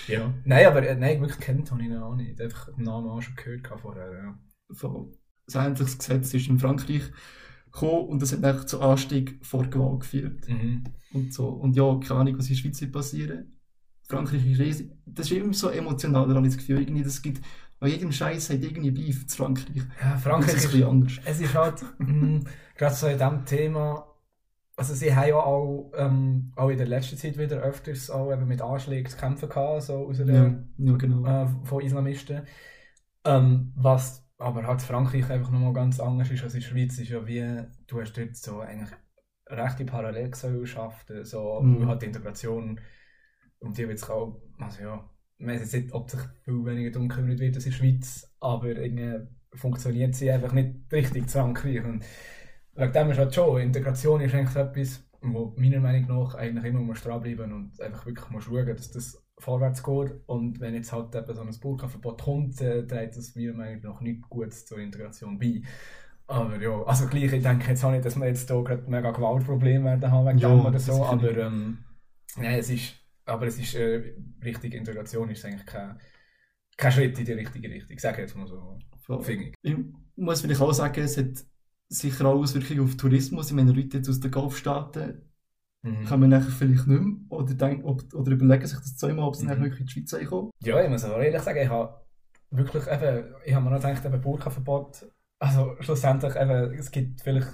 Ja. 0.06 0.32
Nein, 0.44 0.66
aber 0.66 0.86
äh, 0.86 0.94
nein, 0.94 1.20
wirklich 1.20 1.40
kennt 1.40 1.70
habe 1.70 1.82
ich 1.82 1.88
ihn 1.88 1.96
auch 1.96 2.14
nicht. 2.14 2.40
Einfach 2.40 2.72
den 2.74 2.84
Namen 2.84 3.08
auch 3.08 3.20
schon 3.20 3.34
gehört 3.34 3.66
vorher. 3.80 4.12
Ja. 4.12 4.38
Voll. 4.72 5.10
Ein 5.52 5.66
ähnliches 5.66 5.98
Gesetz 5.98 6.32
ist 6.32 6.48
in 6.48 6.58
Frankreich 6.58 7.02
gekommen 7.72 8.08
und 8.08 8.22
das 8.22 8.32
hat 8.32 8.44
dann 8.44 8.66
zu 8.66 8.80
Anstieg 8.80 9.38
vor 9.42 9.64
Gewalt 9.64 10.00
geführt. 10.00 10.48
Mhm. 10.48 10.84
Und, 11.12 11.34
so. 11.34 11.48
und 11.48 11.74
ja, 11.76 11.98
keine 12.00 12.20
Ahnung, 12.20 12.38
was 12.38 12.48
in 12.48 12.54
der 12.54 12.60
Schweiz 12.62 12.80
wird 12.80 12.92
passieren. 12.92 13.50
Frankreich 14.08 14.46
ist 14.46 14.60
riesig. 14.60 14.90
Das 15.06 15.30
ist 15.30 15.36
immer 15.36 15.52
so 15.54 15.70
emotional, 15.70 16.28
da 16.28 16.34
habe 16.34 16.46
ich 16.46 16.54
das 16.54 16.58
Gefühl. 16.58 16.80
Irgendwie, 16.82 17.02
das 17.02 17.20
gibt, 17.22 17.44
an 17.80 17.90
jedem 17.90 18.12
Scheiß 18.12 18.50
hat 18.50 18.62
irgendwie 18.62 18.90
Beef 18.90 19.26
zu 19.28 19.36
Frankreich. 19.38 19.82
Ja, 20.00 20.16
Frankreich 20.18 20.56
ist 20.56 20.66
ein 20.66 20.70
ist, 20.70 20.72
bisschen 20.72 20.88
anders. 20.88 21.20
es 21.22 21.40
ist 21.40 21.54
halt, 21.54 21.82
mh, 21.98 22.40
gerade 22.76 22.94
so 22.94 23.06
in 23.06 23.18
diesem 23.18 23.44
Thema, 23.44 24.06
also 24.76 24.94
sie 24.94 25.14
haben 25.14 25.28
ja 25.28 25.36
auch, 25.36 25.92
ähm, 25.96 26.52
auch 26.56 26.70
in 26.70 26.78
der 26.78 26.86
letzten 26.88 27.16
Zeit 27.18 27.38
wieder 27.38 27.58
öfters 27.62 28.10
auch 28.10 28.32
eben 28.32 28.48
mit 28.48 28.62
Anschlägen 28.62 29.10
zu 29.10 29.16
kämpfen 29.18 29.48
gehabt, 29.48 29.82
so 29.84 30.08
aus 30.08 30.18
der, 30.18 30.26
Ja, 30.26 30.64
ja 30.78 30.96
genau. 30.96 31.34
äh, 31.44 31.46
von 31.64 31.82
Islamisten. 31.82 32.46
Ähm, 33.24 33.72
was 33.76 34.26
aber 34.38 34.66
halt 34.66 34.82
Frankreich 34.82 35.30
einfach 35.30 35.50
nochmal 35.50 35.72
ganz 35.74 36.00
anders 36.00 36.30
ist 36.30 36.44
als 36.44 36.54
in 36.54 36.60
der 36.60 36.66
Schweiz, 36.68 36.98
ist 36.98 37.10
ja 37.10 37.26
wie, 37.26 37.64
du 37.88 38.00
hast 38.00 38.14
dort 38.18 38.36
so 38.36 38.60
eigentlich 38.60 38.90
rechte 39.48 39.84
Parallelgesellschaften, 39.86 41.24
so 41.24 41.40
Mhm. 41.58 41.84
halt 41.86 42.02
die 42.02 42.06
Integration, 42.06 42.80
um 43.60 43.74
die 43.74 43.88
wird 43.88 43.98
sich 44.00 44.10
auch, 44.10 44.40
also 44.58 44.82
ja, 44.82 45.10
ich 45.38 45.46
weiß 45.46 45.60
jetzt 45.60 45.74
nicht, 45.74 45.92
ob 45.92 46.10
sich 46.10 46.20
viel 46.44 46.64
weniger 46.64 46.90
darum 46.90 47.08
gekümmert 47.08 47.38
wird 47.38 47.56
als 47.56 47.66
in 47.66 47.72
der 47.72 47.78
Schweiz, 47.78 48.34
aber 48.40 48.68
irgendwie 48.68 49.26
funktioniert 49.54 50.14
sie 50.14 50.30
einfach 50.30 50.52
nicht 50.52 50.74
richtig 50.92 51.22
in 51.22 51.28
Frankreich. 51.28 51.84
Und 51.84 52.04
wegen 52.74 52.92
dem 52.92 53.10
ist 53.10 53.18
halt 53.18 53.34
schon, 53.34 53.60
Integration 53.60 54.20
ist 54.20 54.34
eigentlich 54.34 54.56
etwas, 54.56 55.04
wo 55.20 55.54
meiner 55.56 55.80
Meinung 55.80 56.08
nach 56.08 56.34
eigentlich 56.34 56.64
immer 56.64 56.80
muss 56.80 57.02
dranbleiben 57.02 57.52
und 57.52 57.80
einfach 57.80 58.06
wirklich 58.06 58.28
muss 58.30 58.44
schauen, 58.44 58.66
dass 58.66 58.90
das 58.90 59.24
vorwärts 59.38 59.82
geht. 59.82 60.14
Und 60.26 60.60
wenn 60.60 60.74
jetzt 60.74 60.92
halt 60.92 61.14
eben 61.14 61.34
so 61.34 61.42
ein 61.42 61.60
Burka-Verbot 61.60 62.22
kommt, 62.22 62.60
äh, 62.60 62.86
trägt 62.86 63.16
das 63.16 63.34
meiner 63.34 63.54
Meinung 63.54 63.82
nach 63.82 64.00
nicht 64.00 64.28
gut 64.28 64.52
zur 64.52 64.78
Integration 64.78 65.38
bei. 65.38 65.62
Aber 66.26 66.60
ja, 66.60 66.82
also 66.84 67.06
gleich, 67.06 67.32
ich 67.32 67.42
denke 67.42 67.68
jetzt 67.68 67.84
auch 67.84 67.90
nicht, 67.90 68.04
dass 68.04 68.16
wir 68.16 68.26
jetzt 68.26 68.48
hier 68.48 68.64
gerade 68.64 68.90
mega 68.90 69.10
Gewaltprobleme 69.10 69.84
werden 69.84 70.10
haben 70.10 70.26
wegen 70.26 70.38
Ja, 70.38 70.48
dem 70.48 70.64
oder 70.64 70.78
so, 70.78 71.04
aber 71.04 71.36
ähm, 71.36 71.78
nein, 72.36 72.58
es 72.58 72.70
ist, 72.70 72.94
aber 73.24 73.46
es 73.46 73.58
ist, 73.58 73.74
äh, 73.74 74.14
richtige 74.42 74.76
Integration 74.76 75.30
ist 75.30 75.44
eigentlich 75.44 75.66
kein, 75.66 75.98
kein 76.76 76.92
Schritt 76.92 77.18
in 77.18 77.24
die 77.24 77.32
richtige 77.32 77.68
Richtung, 77.70 77.98
sage 77.98 78.22
ich 78.22 78.28
jetzt 78.28 78.36
mal 78.36 78.46
so, 78.46 78.78
finde 79.22 79.44
ich. 79.44 79.54
Ich 79.62 79.76
muss 80.16 80.40
vielleicht 80.40 80.60
auch 80.60 80.72
sagen, 80.72 81.00
es 81.02 81.16
hat 81.16 81.44
sicher 81.88 82.26
auch 82.26 82.38
Auswirkungen 82.38 82.80
auf 82.80 82.96
Tourismus. 82.96 83.48
Ich 83.48 83.54
meine, 83.54 83.72
Leute 83.72 83.98
jetzt 83.98 84.08
aus 84.08 84.20
den 84.20 84.30
Golfstaaten 84.30 85.30
Mhm. 85.82 86.04
kommen 86.06 86.30
nachher 86.30 86.50
vielleicht 86.50 86.86
nicht 86.86 86.98
mehr 87.02 87.16
oder, 87.28 87.52
denken, 87.52 87.84
ob, 87.84 88.02
oder 88.14 88.32
überlegen 88.32 88.66
sich 88.66 88.78
das 88.78 88.96
zweimal, 88.96 89.26
ob 89.26 89.36
sie 89.36 89.42
Mhm. 89.44 89.50
nachher 89.50 89.62
wirklich 89.64 89.80
in 89.80 89.86
die 89.86 89.92
Schweiz 89.92 90.14
reinkommen. 90.14 90.50
Ja, 90.62 90.82
ich 90.82 90.88
muss 90.88 91.04
aber 91.04 91.22
ehrlich 91.22 91.42
sagen, 91.42 91.58
ich 91.60 91.68
habe 91.68 92.00
wirklich 92.50 92.86
eben, 92.86 93.34
ich 93.44 93.54
habe 93.54 93.64
mir 93.64 93.70
noch 93.70 93.82
gedacht, 93.82 94.04
eben 94.04 94.20
Burka-Verbot, 94.22 95.12
also 95.40 95.76
schlussendlich 95.80 96.34
eben, 96.36 96.72
es 96.78 96.90
gibt 96.90 97.20
vielleicht 97.20 97.48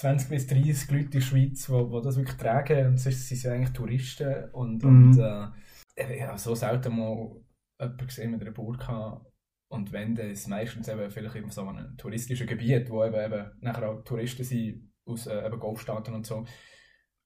20 0.00 0.28
bis 0.30 0.46
30 0.46 0.90
Leute 0.90 1.04
in 1.04 1.10
der 1.10 1.20
Schweiz, 1.20 1.66
die, 1.66 1.72
die 1.72 2.00
das 2.02 2.16
wirklich 2.16 2.36
tragen 2.36 2.86
und 2.86 2.98
sonst 2.98 3.28
sind 3.28 3.36
sie 3.36 3.48
eigentlich 3.48 3.72
Touristen 3.72 4.50
und, 4.52 4.82
Mhm. 4.82 5.10
und 5.10 5.18
äh, 5.18 6.14
ich 6.16 6.22
habe 6.22 6.38
so 6.38 6.54
selten 6.54 6.96
mal 6.96 7.36
jemanden 7.78 8.06
gesehen 8.06 8.30
mit 8.30 8.40
einer 8.40 8.52
Burka 8.52 9.24
und 9.68 9.92
wenn, 9.92 10.14
dann 10.14 10.30
ist 10.30 10.40
es 10.40 10.46
meistens 10.48 10.88
eben 10.88 11.10
vielleicht 11.10 11.36
in 11.36 11.50
so 11.50 11.68
einem 11.68 11.96
touristischen 11.98 12.46
Gebiet, 12.46 12.88
wo 12.90 13.04
eben, 13.04 13.22
eben 13.22 13.50
nachher 13.60 13.90
auch 13.90 14.02
Touristen 14.02 14.42
sind 14.42 14.90
aus 15.04 15.26
äh, 15.26 15.46
eben 15.46 15.58
Golfstaaten 15.60 16.14
und 16.14 16.26
so 16.26 16.44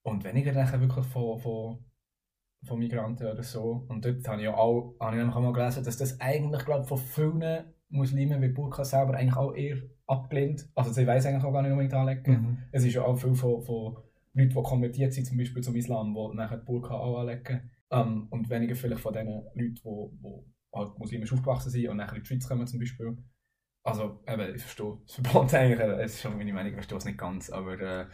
und 0.02 0.24
weniger 0.24 0.52
nachher 0.52 0.80
wirklich 0.80 1.06
von, 1.06 1.38
von 1.38 1.84
von 2.66 2.78
Migranten 2.78 3.26
oder 3.26 3.42
so. 3.42 3.84
Und 3.88 4.06
dort 4.06 4.26
habe 4.26 4.38
ich 4.38 4.44
ja 4.44 4.54
auch, 4.54 4.96
habe 4.98 5.18
ich 5.18 5.22
auch 5.22 5.40
mal 5.40 5.52
gelesen, 5.52 5.84
dass 5.84 5.98
das 5.98 6.18
eigentlich, 6.18 6.64
glaube 6.64 6.86
von 6.86 6.96
vielen 6.96 7.74
Muslimen 7.90 8.40
wie 8.40 8.48
Burka 8.48 8.84
selber 8.84 9.14
eigentlich 9.14 9.36
auch 9.36 9.54
eher 9.54 9.82
abgelehnt. 10.06 10.68
Also 10.74 10.92
sie 10.92 11.06
weiß 11.06 11.26
eigentlich 11.26 11.44
auch 11.44 11.52
gar 11.52 11.62
nicht 11.62 11.72
unbedingt 11.72 11.94
anlegen. 11.94 12.32
Mhm. 12.32 12.58
Es 12.72 12.84
ist 12.84 12.94
ja 12.94 13.02
auch 13.02 13.16
viel 13.16 13.34
von, 13.34 13.62
von 13.62 13.96
Leuten, 14.34 14.50
die 14.50 14.62
konvertiert 14.62 15.12
sind, 15.12 15.26
zum 15.26 15.36
Beispiel 15.38 15.62
zum 15.62 15.76
Islam, 15.76 16.14
die 16.14 16.36
nachher 16.36 16.58
die 16.58 16.64
Burka 16.64 16.94
auch 16.94 17.20
anlegen. 17.20 17.70
Ähm, 17.90 18.26
und 18.30 18.50
weniger 18.50 18.74
vielleicht 18.74 19.02
von 19.02 19.12
den 19.12 19.26
Leuten, 19.28 19.50
die, 19.56 19.74
die 19.74 20.44
halt 20.74 20.98
muslimisch 20.98 21.32
aufgewachsen 21.32 21.70
sind 21.70 21.88
und 21.88 21.96
nachher 21.98 22.16
in 22.16 22.22
die 22.22 22.26
Schweiz 22.26 22.48
kommen 22.48 22.66
zum 22.66 22.80
Beispiel. 22.80 23.16
Also, 23.84 24.20
eben, 24.26 24.54
ich 24.54 24.62
verstehe 24.62 24.98
das 25.06 25.14
Verbot 25.16 25.52
eigentlich, 25.54 25.78
es 25.78 26.14
ist 26.14 26.22
schon 26.22 26.36
meine 26.36 26.52
Meinung, 26.52 26.70
ich 26.70 26.74
verstehe 26.74 26.98
es 26.98 27.04
nicht 27.04 27.18
ganz, 27.18 27.50
aber 27.50 27.78
äh, 27.80 28.06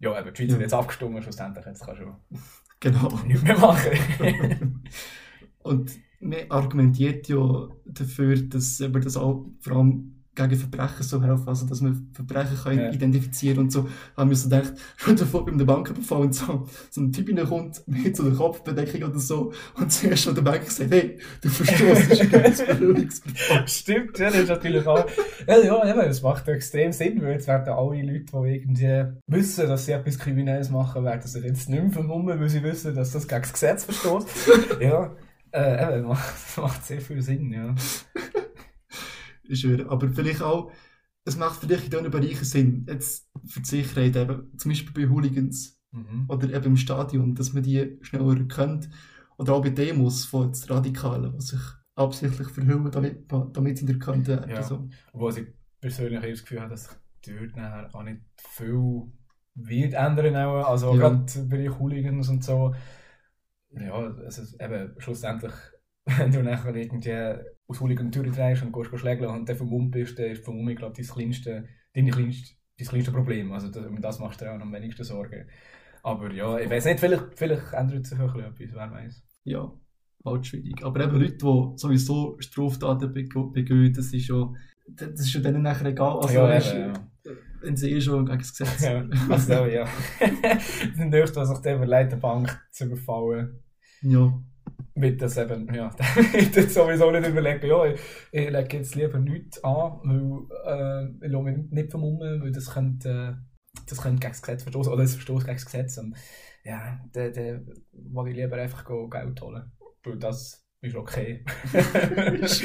ja, 0.00 0.18
eben, 0.18 0.32
die 0.32 0.36
Schweiz 0.36 0.48
Ja. 0.48 0.54
hat 0.54 0.62
jetzt 0.62 0.74
abgestimmt, 0.74 1.22
schlussendlich, 1.22 1.66
jetzt 1.66 1.84
kannst 1.84 2.00
du 2.02 2.16
Genau. 2.80 3.08
nichts 3.26 3.42
mehr 3.42 3.58
machen. 3.58 4.82
Und 5.62 5.92
man 6.20 6.50
argumentiert 6.50 7.28
ja 7.28 7.68
dafür, 7.84 8.36
dass 8.42 8.80
eben 8.80 9.00
das 9.02 9.16
auch 9.16 9.46
vor 9.60 9.76
allem 9.76 10.21
gegen 10.34 10.56
Verbrechen 10.56 11.02
so 11.02 11.22
helfen, 11.22 11.46
also 11.46 11.66
dass 11.66 11.80
man 11.82 12.08
Verbrechen 12.12 12.56
kann 12.56 12.78
Ja. 12.78 12.90
identifizieren 12.90 13.58
und 13.58 13.72
so. 13.72 13.88
Haben 14.16 14.30
wir 14.30 14.36
so 14.36 14.48
gedacht, 14.48 14.72
schon 14.96 15.16
davor 15.16 15.44
beim 15.44 15.58
Bankenbefall 15.58 16.22
und 16.22 16.34
so, 16.34 16.66
so 16.90 17.00
ein 17.02 17.12
Typ 17.12 17.28
reinkommt 17.28 17.82
mit 17.86 18.16
so 18.16 18.24
einer 18.24 18.34
Kopfbedeckung 18.36 19.02
oder 19.10 19.18
so 19.18 19.52
und 19.78 19.92
zuerst 19.92 20.22
schon 20.24 20.34
der 20.34 20.42
Banker 20.42 20.70
sagt, 20.70 20.90
hey, 20.90 21.18
du 21.42 21.48
verstoßt 21.48 22.10
gegen 22.20 22.42
das 22.42 22.64
Berührungsverbot. 22.64 23.70
Stimmt, 23.70 24.18
ja, 24.18 24.30
das 24.30 24.36
ist 24.40 24.48
natürlich 24.48 24.86
auch. 24.86 25.06
Ja, 25.46 25.58
ja, 25.58 25.90
eben, 25.90 26.00
das 26.00 26.22
macht 26.22 26.48
extrem 26.48 26.92
Sinn, 26.92 27.20
weil 27.22 27.32
jetzt 27.32 27.46
werden 27.48 27.68
alle 27.68 28.02
Leute, 28.02 28.24
die 28.32 28.54
irgendwie 28.54 29.04
wissen, 29.26 29.68
dass 29.68 29.84
sie 29.86 29.92
etwas 29.92 30.18
Kriminelles 30.18 30.70
machen, 30.70 31.04
werden 31.04 31.22
sich 31.22 31.44
jetzt 31.44 31.68
nicht 31.68 31.82
mehr 31.82 31.92
vermummen, 31.92 32.40
weil 32.40 32.48
sie 32.48 32.62
wissen, 32.62 32.94
dass 32.94 33.12
das 33.12 33.28
gegen 33.28 33.42
das 33.42 33.52
Gesetz 33.52 33.84
verstößt. 33.84 34.28
ja, 34.80 35.14
äh, 35.50 35.98
eben, 35.98 36.06
macht, 36.08 36.56
macht 36.56 36.84
sehr 36.86 37.00
viel 37.00 37.20
Sinn, 37.20 37.52
ja. 37.52 37.74
Wahr. 39.52 39.90
Aber 39.90 40.08
vielleicht 40.08 40.42
auch, 40.42 40.70
es 41.24 41.36
macht 41.36 41.60
vielleicht 41.60 41.84
in 41.84 41.90
diesen 41.90 42.10
Bereichen 42.10 42.44
Sinn, 42.44 42.86
jetzt 42.88 43.28
für 43.46 43.60
die 43.60 43.68
Sicherheit 43.68 44.16
eben, 44.16 44.56
zum 44.58 44.70
Beispiel 44.70 45.06
bei 45.06 45.10
Hooligans 45.12 45.78
Mhm. 45.94 46.24
oder 46.28 46.48
eben 46.50 46.64
im 46.64 46.76
Stadion, 46.78 47.34
dass 47.34 47.52
man 47.52 47.62
die 47.62 47.98
schneller 48.00 48.34
erkennt. 48.38 48.88
Oder 49.36 49.52
auch 49.54 49.62
bei 49.62 49.68
Demos 49.70 50.24
von 50.24 50.46
jetzt 50.46 50.70
Radikalen, 50.70 51.32
die 51.36 51.44
sich 51.44 51.60
absichtlich 51.96 52.48
verhüllen, 52.48 52.90
damit, 52.90 53.30
damit 53.52 53.76
sie 53.76 53.86
erkannt 53.86 54.26
werden. 54.26 54.50
Ja. 54.50 54.62
So. 54.62 54.88
Obwohl 55.12 55.36
ich 55.38 55.46
persönlich 55.80 56.20
das 56.22 56.40
Gefühl 56.42 56.60
habe, 56.60 56.70
dass 56.70 56.84
sich 56.84 57.36
dort 57.38 57.56
nachher 57.56 57.94
auch 57.94 58.02
nicht 58.04 58.22
viel 58.38 59.02
wird 59.54 59.92
ändern. 59.92 60.34
Auch. 60.36 60.66
Also 60.70 60.94
Ja. 60.94 61.10
gerade 61.10 61.42
bei 61.50 61.56
den 61.58 61.78
Hooligans 61.78 62.28
und 62.30 62.42
so. 62.42 62.74
Ja, 63.70 63.92
also 63.94 64.42
eben 64.58 64.94
schlussendlich, 64.98 65.52
wenn 66.06 66.32
du 66.32 66.42
nachher 66.42 66.74
irgendwie 66.74 67.34
aus 67.68 67.80
Hooligan 67.80 68.10
durchdrehst 68.10 68.62
und 68.62 68.72
gehst 68.72 68.98
schlägeln 68.98 69.30
und 69.30 69.48
dann 69.48 69.56
vermummt 69.56 69.92
bist, 69.92 70.18
dann 70.18 70.26
ist 70.26 70.44
Vermummung, 70.44 70.74
glaube 70.74 71.00
ich, 71.00 71.06
dein 71.06 71.16
kleinste, 71.16 71.64
deine 71.94 72.10
kleinste, 72.10 72.54
dein 72.78 72.88
kleinste 72.88 73.12
Problem. 73.12 73.52
Also 73.52 73.68
das, 73.70 73.86
um 73.86 74.00
das 74.00 74.18
machst 74.18 74.40
du 74.40 74.44
dir 74.44 74.52
auch 74.54 74.60
am 74.60 74.72
wenigsten 74.72 75.04
Sorgen. 75.04 75.46
Aber 76.02 76.32
ja, 76.32 76.58
ich 76.58 76.68
weiß 76.68 76.84
nicht, 76.86 77.00
vielleicht, 77.00 77.34
vielleicht 77.34 77.72
ändert 77.72 78.06
sich 78.06 78.18
auch 78.18 78.34
etwas, 78.34 78.58
wer 78.74 78.90
weiß. 78.90 79.22
Ja, 79.44 79.72
halt 80.24 80.46
schwierig. 80.46 80.84
Aber 80.84 81.04
eben 81.04 81.20
Leute, 81.20 81.36
die 81.36 81.72
sowieso 81.76 82.36
Straftaten 82.40 83.12
beg- 83.12 83.52
begehen, 83.52 83.92
das 83.94 84.12
ist 84.12 84.28
ja, 84.28 84.52
das 84.88 85.20
ist 85.20 85.32
ja 85.32 85.40
denen 85.40 85.62
nachher 85.62 85.86
egal. 85.86 86.18
Also, 86.18 86.34
ja, 86.34 86.48
weißt, 86.48 86.74
eben, 86.74 86.92
ja. 87.24 87.32
wenn 87.60 87.76
sie 87.76 87.92
eh 87.92 88.00
schon 88.00 88.26
gegen 88.26 88.38
das 88.38 88.56
Gesetz 88.56 88.82
Ja, 88.82 89.06
also, 89.28 89.66
ja. 89.66 89.86
Dann 90.98 91.10
dürfte 91.10 91.38
man 91.38 91.46
sich 91.46 91.58
dann 91.58 91.76
überlegt, 91.76 92.12
eine 92.12 92.20
Bank 92.20 92.60
zu 92.72 92.84
überfallen. 92.86 93.60
ja. 94.02 94.42
Mit 94.94 95.20
das 95.20 95.36
eben, 95.36 95.72
ja, 95.74 95.90
damit 95.98 96.56
jetzt 96.56 96.74
sowieso 96.74 97.10
nicht 97.10 97.26
überlegen, 97.26 97.66
ja, 97.66 97.84
ich, 97.86 98.00
ich 98.32 98.50
lege 98.50 98.76
jetzt 98.76 98.94
lieber 98.94 99.18
nichts 99.18 99.62
an, 99.64 100.00
weil 100.04 100.46
äh, 100.66 101.26
ich 101.26 101.32
lasse 101.32 101.44
mich 101.44 101.70
nicht 101.70 101.90
vermummen, 101.90 102.42
weil 102.42 102.52
das 102.52 102.70
könnte 102.70 103.38
das 103.86 104.00
könnte 104.00 104.20
gegen 104.20 104.32
das 104.32 104.42
Gesetz 104.42 104.62
verstoßen 104.62 104.92
oder 104.92 105.02
es 105.02 105.14
verstoßt 105.14 105.46
gegen 105.46 105.56
das 105.56 105.64
Gesetz. 105.64 105.98
Und 105.98 106.16
ja, 106.64 107.00
dann, 107.12 107.32
dann 107.32 107.66
mag 107.92 108.28
ich 108.28 108.36
lieber 108.36 108.56
einfach 108.56 108.84
Geld 108.84 109.40
holen. 109.40 109.72
Weil 110.04 110.18
das 110.18 110.64
ist 110.80 110.96
okay. 110.96 111.44
ich 111.72 112.64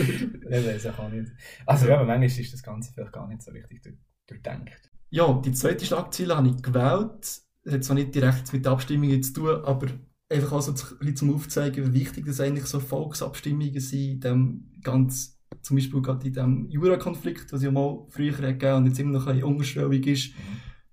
weiß 0.50 0.88
auch 0.88 1.09
nicht. 1.09 1.31
Also 1.65 1.88
ja, 1.88 1.95
aber 1.95 2.05
manchmal 2.05 2.25
ist 2.25 2.53
das 2.53 2.63
Ganze 2.63 2.91
vielleicht 2.91 3.13
gar 3.13 3.27
nicht 3.27 3.41
so 3.41 3.51
richtig 3.51 3.83
durch, 3.83 3.97
durchdenkt. 4.27 4.91
Ja, 5.09 5.41
die 5.43 5.51
zweite 5.53 5.86
Schlagzeile 5.86 6.36
habe 6.36 6.50
ich 6.50 6.62
gewählt. 6.62 7.41
Das 7.63 7.74
hat 7.74 7.83
zwar 7.83 7.95
nicht 7.95 8.15
direkt 8.15 8.51
mit 8.53 8.65
Abstimmungen 8.65 9.21
zu 9.21 9.33
tun, 9.33 9.63
aber 9.63 9.88
einfach 10.29 10.51
auch 10.51 10.62
so 10.62 10.74
ein 11.00 11.15
zum 11.15 11.34
Aufzeigen, 11.34 11.93
wie 11.93 12.00
wichtig 12.01 12.25
das 12.25 12.39
eigentlich 12.39 12.65
so 12.65 12.79
Volksabstimmungen 12.79 13.79
sind, 13.79 14.12
in 14.12 14.19
dem 14.19 14.72
ganz, 14.84 15.39
zum 15.62 15.77
Beispiel 15.77 16.01
gerade 16.01 16.27
in 16.27 16.34
dem 16.34 16.69
Jura-Konflikt, 16.69 17.51
was 17.53 17.63
ja 17.63 17.72
mal 17.72 18.05
früher 18.10 18.34
gegeben 18.34 18.75
und 18.75 18.86
jetzt 18.88 19.00
immer 19.00 19.13
noch 19.13 19.27
ein 19.27 19.36
bisschen 19.36 19.50
unterschwellig 19.50 20.07
ist. 20.07 20.34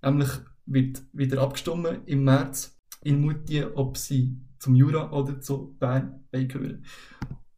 Nämlich 0.03 0.31
wird 0.67 1.03
wieder 1.13 1.43
abgestimmt 1.43 2.01
im 2.07 2.25
März 2.25 2.79
in 3.03 3.21
Moutier, 3.21 3.73
ob 3.77 3.99
sie 3.99 4.39
zum 4.59 4.75
Jura 4.75 5.13
oder 5.13 5.41
zu 5.41 5.77
Bern 5.79 6.25
gehören. 6.31 6.85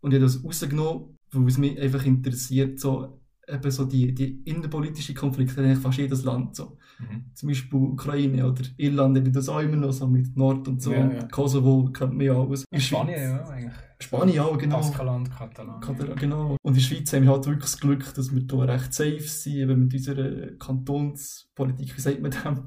Und 0.00 0.12
ich 0.12 0.16
habe 0.16 0.26
das 0.26 0.42
rausgenommen, 0.42 1.16
weil 1.30 1.46
es 1.46 1.58
mich 1.58 1.78
einfach 1.80 2.04
interessiert, 2.04 2.80
so, 2.80 3.20
eben 3.46 3.70
so 3.70 3.84
die, 3.84 4.12
die 4.14 4.42
innenpolitischen 4.44 5.14
Konflikte 5.14 5.62
in 5.62 5.76
fast 5.76 5.98
jedes 5.98 6.24
Land. 6.24 6.56
So. 6.56 6.78
Mhm. 6.98 7.24
Zum 7.34 7.48
Beispiel 7.48 7.78
Ukraine 7.78 8.46
oder 8.50 8.62
Irland 8.78 9.18
haben 9.18 9.32
das 9.32 9.48
auch 9.48 9.60
immer 9.60 9.76
noch 9.76 9.92
so 9.92 10.06
mit 10.06 10.34
Nord 10.36 10.66
und 10.68 10.80
so. 10.80 10.92
Ja, 10.92 11.12
ja. 11.12 11.22
Kosovo 11.28 11.90
kennt 11.92 12.14
man 12.14 12.24
ja 12.26 12.34
alles. 12.40 12.64
In 12.70 12.80
Spanien, 12.80 13.20
ja, 13.20 13.46
eigentlich. 13.48 13.72
Spanien 14.00 14.40
auch, 14.40 14.56
genau. 14.58 14.76
Baskaland, 14.76 15.30
Katalan. 15.30 15.80
Katar- 15.80 16.14
Genau. 16.16 16.56
Und 16.62 16.72
in 16.72 16.74
der 16.74 16.80
Schweiz 16.80 17.12
haben 17.12 17.24
wir 17.24 17.30
halt 17.32 17.46
wirklich 17.46 17.64
das 17.64 17.80
Glück, 17.80 18.14
dass 18.14 18.34
wir 18.34 18.42
hier 18.50 18.68
recht 18.68 18.92
safe 18.94 19.20
sind, 19.20 19.56
eben 19.56 19.80
mit 19.84 19.92
unserer 19.94 20.52
Kantonspolitik, 20.58 21.96
wie 21.96 22.00
sagt 22.00 22.20
man 22.22 22.30
dem? 22.30 22.64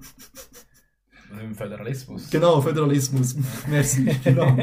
Also 1.32 1.42
Im 1.44 1.54
Föderalismus. 1.54 2.30
Genau, 2.30 2.62
Föderalismus. 2.62 3.36
Merci. 3.70 4.06
Genau. 4.24 4.58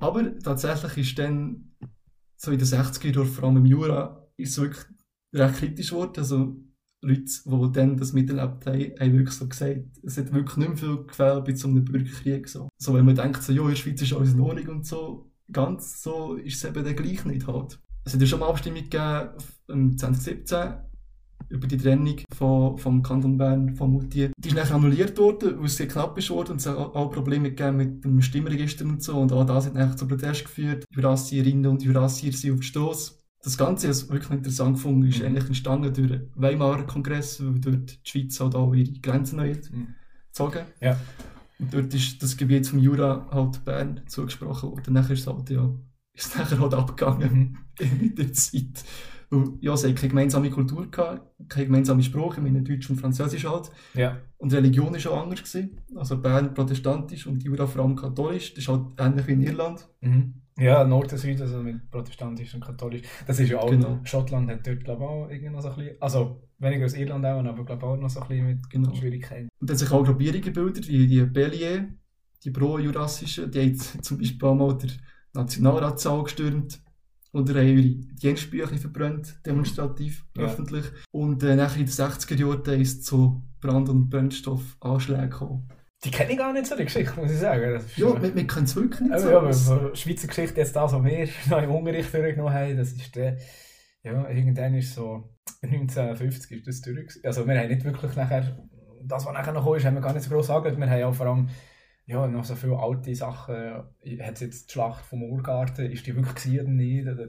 Aber 0.00 0.38
tatsächlich 0.38 0.96
ist 1.10 1.18
dann, 1.18 1.72
so 2.36 2.50
in 2.50 2.58
den 2.58 2.66
60er 2.66 3.14
Jahren, 3.14 3.26
vor 3.26 3.44
allem 3.44 3.58
im 3.58 3.66
Jura, 3.66 4.26
ist 4.38 4.52
es 4.52 4.58
wirklich 4.60 4.84
recht 5.34 5.54
kritisch 5.56 5.90
geworden. 5.90 6.12
Also 6.16 6.56
Leute, 7.02 7.24
die 7.24 7.72
dann 7.72 7.96
das 7.96 8.12
miterlebt 8.12 8.66
haben, 8.66 8.92
haben 9.00 9.12
wirklich 9.12 9.36
so 9.36 9.48
gesagt, 9.48 9.80
es 10.02 10.18
hat 10.18 10.32
wirklich 10.32 10.56
nicht 10.58 10.68
mehr 10.68 10.76
viel 10.76 11.04
gefällt 11.04 11.44
bei 11.44 11.54
so 11.54 11.68
einem 11.68 11.84
Bürgerkrieg. 11.84 12.48
So. 12.48 12.68
so, 12.78 12.94
wenn 12.94 13.06
man 13.06 13.14
denkt, 13.14 13.42
so, 13.42 13.52
ja, 13.52 13.62
in 13.62 13.68
der 13.68 13.76
Schweiz 13.76 14.02
ist 14.02 14.12
alles 14.12 14.34
in 14.34 14.40
Ordnung 14.40 14.68
und 14.68 14.86
so, 14.86 15.30
ganz 15.50 16.02
so 16.02 16.34
ist 16.34 16.56
es 16.56 16.64
eben 16.64 16.84
dann 16.84 16.96
gleich 16.96 17.24
nicht 17.24 17.46
halt. 17.46 17.80
Es 18.04 18.14
hat 18.14 18.20
ja 18.20 18.26
schon 18.26 18.40
mal 18.40 18.48
Abstimmung 18.48 18.82
gegeben, 18.82 19.30
im 19.68 19.96
2017, 19.96 20.74
über 21.48 21.66
die 21.66 21.76
Trennung 21.76 22.16
von, 22.32 22.78
vom 22.78 23.02
Kanton 23.02 23.36
Bern, 23.36 23.74
von 23.74 23.92
Moutier. 23.92 24.30
Die 24.38 24.48
ist 24.48 24.54
nachher 24.54 24.76
annulliert 24.76 25.18
worden, 25.18 25.58
weil 25.58 25.66
es 25.66 25.76
sehr 25.76 25.88
knapp 25.88 26.16
ist 26.16 26.30
und 26.30 26.50
es 26.60 26.66
hat 26.66 26.76
auch 26.76 27.10
Probleme 27.10 27.50
gegeben 27.50 27.76
mit 27.76 28.04
dem 28.04 28.22
Stimmregister 28.22 28.84
und 28.84 29.02
so. 29.02 29.18
Und 29.18 29.32
auch 29.32 29.44
das 29.44 29.66
hat 29.66 29.74
nachher 29.74 29.96
zu 29.96 30.06
Protest 30.06 30.44
geführt. 30.44 30.84
Jurassierinnen 30.94 31.66
und 31.66 31.82
Jurassier 31.82 32.32
sind 32.32 32.52
auf 32.52 32.58
den 32.58 32.62
Stoss. 32.62 33.19
Das 33.42 33.56
Ganze, 33.56 33.88
was 33.88 34.02
ich 34.02 34.10
wirklich 34.10 34.30
interessant 34.32 34.76
gefunden, 34.76 35.08
ist 35.08 35.20
Mhm. 35.20 35.26
eigentlich 35.26 35.46
entstanden 35.46 35.94
durch 35.94 36.08
den 36.08 36.30
Weimarer 36.34 36.82
Kongress, 36.86 37.42
weil 37.44 37.58
dort 37.58 37.90
die 38.04 38.08
Schweiz 38.10 38.38
halt 38.40 38.54
auch 38.54 38.74
ihre 38.74 38.92
Grenzen 39.00 39.36
neu 39.36 39.54
hat 39.54 39.70
Mhm. 39.72 39.94
gezogen. 40.26 40.66
Ja. 40.80 40.98
Und 41.58 41.72
dort 41.74 41.92
ist 41.94 42.22
das 42.22 42.36
Gebiet 42.36 42.66
vom 42.66 42.78
Jura 42.78 43.28
halt 43.30 43.64
Bern 43.64 44.00
zugesprochen 44.06 44.70
worden. 44.70 44.92
Nachher 44.94 45.12
ist 45.14 45.20
es 45.20 45.26
halt, 45.26 45.48
ja, 45.50 45.70
ist 46.14 46.26
es 46.26 46.36
nachher 46.38 46.58
halt 46.58 46.74
abgegangen 46.74 47.58
mit 48.00 48.18
der 48.18 48.32
Zeit. 48.32 48.84
Weil, 49.30 49.52
ja, 49.60 49.76
sie 49.76 49.86
hatten 49.86 49.96
keine 49.96 50.08
gemeinsame 50.08 50.50
Kultur, 50.50 50.90
gehabt, 50.90 51.22
keine 51.48 51.66
gemeinsame 51.66 52.02
Sprache, 52.02 52.38
ich 52.38 52.42
meine 52.42 52.62
Deutsch 52.62 52.90
und 52.90 52.96
Französisch 53.00 53.44
halt. 53.46 53.70
Ja. 53.94 54.18
Und 54.38 54.50
die 54.52 54.56
Religion 54.56 54.92
war 54.92 55.12
auch 55.12 55.22
anders. 55.22 55.40
Gewesen. 55.44 55.80
Also 55.94 56.20
Bern 56.20 56.52
protestantisch 56.52 57.26
und 57.26 57.42
Jura 57.44 57.66
vor 57.66 57.84
allem 57.84 57.94
katholisch. 57.94 58.54
Das 58.54 58.64
ist 58.64 58.68
halt 58.68 58.86
ähnlich 58.98 59.26
wie 59.28 59.32
in 59.32 59.42
Irland. 59.42 59.88
Mhm. 60.00 60.34
Ja, 60.60 60.84
Nord 60.84 61.12
und 61.12 61.18
Süd, 61.18 61.40
also 61.40 61.62
mit 61.62 61.90
protestantisch 61.90 62.54
und 62.54 62.60
katholisch. 62.64 63.02
Das 63.26 63.40
ist 63.40 63.48
ja 63.48 63.58
auch, 63.58 63.70
Genau. 63.70 63.98
Schottland 64.04 64.50
hat 64.50 64.66
dort, 64.66 64.84
glaube 64.84 65.02
ich, 65.04 65.08
auch 65.08 65.28
irgendwie 65.30 65.50
noch 65.50 65.62
so 65.62 65.70
ein 65.70 65.76
bisschen, 65.76 65.96
also 66.02 66.42
weniger 66.58 66.82
als 66.84 66.94
Irland 66.94 67.24
auch, 67.24 67.38
aber 67.44 67.64
glaube 67.64 67.80
ich 67.80 67.84
auch 67.84 67.96
noch 67.96 68.10
so 68.10 68.20
ein 68.20 68.28
bisschen 68.28 68.46
mit 68.46 68.70
Genau. 68.70 68.94
Schwierigkeiten. 68.94 69.48
Und 69.60 69.70
dann 69.70 69.76
sich 69.76 69.90
auch 69.90 70.04
Gruppierungen 70.04 70.42
gebildet, 70.42 70.86
wie 70.88 71.06
die 71.06 71.22
Bellier, 71.22 71.88
die 72.44 72.50
pro-jurassischen, 72.50 73.50
die 73.50 73.60
haben 73.60 73.74
zum 74.02 74.18
Beispiel 74.18 74.48
auch 74.48 74.54
mal 74.54 74.76
den 74.76 74.92
Nationalratssaal 75.32 76.24
gestürmt 76.24 76.80
oder 77.32 77.54
haben 77.54 77.68
ihre 77.78 77.88
Dienstbücher 78.22 78.76
verbrannt, 78.76 79.40
demonstrativ, 79.46 80.24
Ja. 80.36 80.44
öffentlich. 80.44 80.84
Und 81.10 81.42
äh, 81.42 81.56
nachher 81.56 81.80
in 81.80 81.86
den 81.86 81.92
60er 81.92 82.36
Jahren 82.36 82.80
ist 82.80 82.98
es 83.00 83.04
zu 83.04 83.42
Brand- 83.60 83.88
und 83.88 84.08
Brennstoffanschlägen 84.10 85.30
gekommen. 85.30 85.68
Die 86.04 86.10
kenne 86.10 86.32
ich 86.32 86.38
gar 86.38 86.52
nicht 86.52 86.66
so, 86.66 86.76
die 86.76 86.84
Geschichte, 86.84 87.18
muss 87.20 87.30
ich 87.30 87.38
sagen. 87.38 87.78
Ja, 87.96 88.22
wir, 88.22 88.34
wir 88.34 88.46
können 88.46 88.64
es 88.64 88.74
wirklich 88.74 89.00
nicht 89.00 89.12
Also, 89.12 89.28
so. 89.28 89.74
ja, 89.74 89.80
von 89.80 89.96
Schweizer 89.96 90.28
Geschichte 90.28 90.60
jetzt 90.60 90.74
das, 90.74 90.92
was 90.92 91.04
wir 91.04 91.28
noch 91.50 91.62
im 91.62 91.70
Unterricht 91.70 92.12
durchgenommen 92.12 92.54
haben, 92.54 92.76
das 92.76 92.92
ist 92.92 93.14
der, 93.14 93.36
ja, 94.02 94.28
irgendwann 94.30 94.74
ist 94.74 94.94
so 94.94 95.30
1950 95.62 96.58
ist 96.58 96.66
das 96.66 96.80
durch. 96.80 97.20
Also 97.24 97.46
wir 97.46 97.58
haben 97.58 97.68
nicht 97.68 97.84
wirklich 97.84 98.16
nachher, 98.16 98.56
das 99.04 99.26
was 99.26 99.32
nachher 99.32 99.52
noch 99.52 99.74
ist, 99.74 99.84
haben 99.84 99.94
wir 99.94 100.00
gar 100.00 100.14
nicht 100.14 100.22
so 100.22 100.30
gross 100.30 100.48
angeschaut. 100.48 100.78
Wir 100.78 100.90
haben 100.90 101.00
ja 101.00 101.12
vor 101.12 101.26
allem, 101.26 101.48
ja, 102.06 102.26
noch 102.26 102.44
so 102.44 102.54
viele 102.54 102.78
alte 102.78 103.14
Sachen, 103.14 103.54
hat 103.54 104.34
es 104.34 104.40
jetzt 104.40 104.68
die 104.68 104.72
Schlacht 104.72 105.04
vom 105.04 105.22
Urgarten, 105.22 105.90
ist 105.90 106.06
die 106.06 106.16
wirklich 106.16 106.34
gewesen 106.34 106.60
oder 106.60 106.70
nicht, 106.70 107.08
oder 107.08 107.28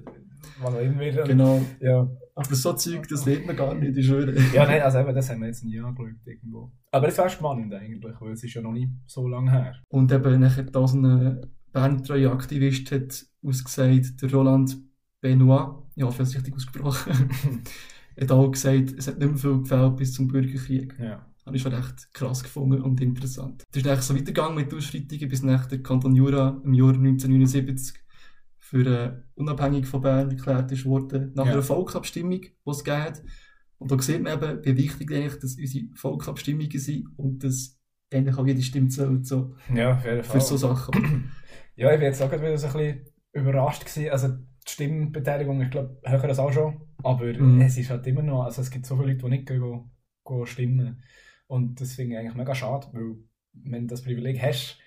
was 0.62 0.74
auch 0.74 0.80
immer. 0.80 1.12
Genau. 1.24 1.62
Ja. 1.82 2.10
Aber 2.46 2.56
so 2.56 2.74
Zeug, 2.74 3.08
das 3.08 3.26
lernt 3.26 3.48
man 3.48 3.56
gar 3.56 3.74
nicht, 3.74 3.98
ich 3.98 4.06
schwöre. 4.06 4.34
ja, 4.54 4.66
nein, 4.66 4.82
also 4.82 5.00
eben, 5.00 5.14
das 5.14 5.30
haben 5.30 5.42
wir 5.42 5.48
jetzt 5.48 5.64
nie 5.64 5.80
angeschaut 5.80 6.16
irgendwo. 6.26 6.72
Aber 6.92 7.08
es 7.08 7.18
wäre 7.18 7.30
spannend 7.30 7.74
eigentlich, 7.74 8.20
weil 8.20 8.32
es 8.34 8.44
ist 8.44 8.54
ja 8.54 8.62
noch 8.62 8.74
nicht 8.74 8.90
so 9.06 9.28
lange 9.28 9.52
her. 9.52 9.76
Und 9.90 10.12
eben 10.12 10.40
nachher 10.40 10.64
da 10.64 10.88
so 10.88 10.98
ein 10.98 11.42
Berntreue 11.72 12.32
Aktivist 12.32 12.92
hat 12.92 13.26
ausgesagt, 13.44 14.22
der 14.22 14.32
Roland 14.32 14.78
Benoit, 15.22 15.84
ja, 15.96 16.08
ich 16.08 16.14
habe 16.14 16.24
es 16.24 16.36
richtig 16.36 16.56
ausgesprochen, 16.56 17.14
hat 18.20 18.32
auch 18.32 18.52
gesagt, 18.52 18.94
es 18.98 19.08
hat 19.08 19.20
nicht 19.20 19.30
mehr 19.30 19.38
viel 19.38 19.62
gefällt 19.62 19.96
bis 19.98 20.14
zum 20.14 20.28
Bürgerkrieg. 20.28 20.96
Ja. 21.00 21.26
Habe 21.46 21.56
ich 21.56 21.64
schon 21.64 21.74
recht 21.74 22.14
krass 22.14 22.44
gefunden 22.44 22.82
und 22.82 23.02
interessant. 23.02 23.64
Es 23.72 23.78
ist 23.78 23.88
eigentlich 23.88 24.02
so 24.02 24.16
weitergegangen 24.16 24.56
mit 24.56 24.72
den 24.72 24.78
Ausschreitungen, 24.78 25.28
bis 25.28 25.42
nach 25.42 25.66
der 25.66 25.82
Kanton 25.82 26.16
Jura 26.16 26.62
im 26.64 26.74
Jahr 26.74 26.94
1979 26.94 28.01
für 28.72 28.86
äh, 28.88 29.12
unabhängig 29.36 29.86
von 29.86 30.02
Bern 30.02 30.30
erklärt 30.32 30.72
ist 30.72 30.86
worden, 30.86 31.32
nach 31.36 31.46
Ja. 31.46 31.52
einer 31.52 31.62
Volksabstimmung, 31.62 32.40
die 32.42 32.54
es 32.70 32.88
hat. 32.88 33.22
Und 33.78 33.92
da 33.92 34.00
sieht 34.00 34.22
man 34.24 34.42
eben, 34.42 34.64
wie 34.64 34.78
wichtig 34.78 35.12
eigentlich 35.12 35.40
dass 35.40 35.58
unsere 35.58 35.86
Volksabstimmungen 35.96 36.80
sind 36.80 37.08
und 37.18 37.44
dass 37.44 37.78
eigentlich 38.14 38.38
auch 38.38 38.48
jede 38.48 38.62
Stimme 38.62 38.88
zählt 38.88 39.26
so, 39.28 39.56
Ja, 39.76 39.96
auf 39.96 40.06
jeden 40.06 40.24
Fall. 40.24 40.40
für 40.40 40.46
so 40.48 40.58
Sachen. 40.58 41.30
Ja, 41.76 41.92
ich 41.92 41.98
bin 42.00 42.08
jetzt 42.08 42.22
auch 42.22 42.32
wieder 42.32 42.58
so 42.58 42.68
ein 42.68 42.74
bisschen 42.74 43.06
überrascht 43.34 43.86
gewesen. 43.86 44.10
Also 44.12 44.28
die 44.30 44.72
Stimmbeteiligung, 44.72 45.62
ich 45.62 45.72
glaube, 45.72 46.00
höher 46.06 46.24
als 46.24 46.40
auch 46.40 46.52
schon. 46.52 46.80
Aber 47.04 47.26
Mhm. 47.26 47.62
es 47.62 47.78
ist 47.78 47.90
halt 47.90 48.06
immer 48.08 48.22
noch, 48.22 48.44
also 48.44 48.62
es 48.62 48.70
gibt 48.70 48.86
so 48.86 48.96
viele 48.96 49.14
Leute, 49.14 49.24
die 49.24 49.30
nicht 49.30 49.48
gehen, 49.48 49.90
gehen 50.26 50.46
stimmen. 50.46 51.04
Und 51.48 51.82
das 51.82 51.94
finde 51.94 52.14
ich 52.14 52.20
eigentlich 52.20 52.36
mega 52.36 52.54
schade, 52.54 52.88
weil 52.94 53.16
wenn 53.54 53.88
du 53.88 53.94
das 53.94 54.04
Privileg 54.04 54.42
hast, 54.42 54.78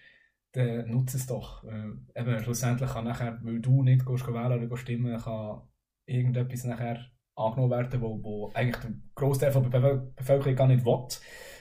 dann 0.54 0.88
nutze 0.90 1.16
es 1.16 1.26
doch. 1.26 1.64
Äh, 1.64 2.20
eben, 2.20 2.38
schlussendlich 2.42 2.90
kann 2.90 3.04
nachher, 3.04 3.38
weil 3.42 3.60
du 3.60 3.82
nicht 3.82 4.06
gehst 4.06 4.26
wählen 4.26 4.64
oder 4.66 4.76
stimmen, 4.76 5.18
kann 5.20 5.62
irgendetwas 6.06 6.64
nachher 6.64 6.98
angenommen 7.36 7.70
werden, 7.72 8.00
wo, 8.00 8.22
wo 8.22 8.52
eigentlich 8.54 8.76
der 8.76 8.92
Großteil 9.16 9.52
der 9.52 9.62
Bevölker- 9.62 10.12
Bevölkerung 10.14 10.54
gar 10.56 10.68
nicht 10.68 10.84
will. 10.84 11.06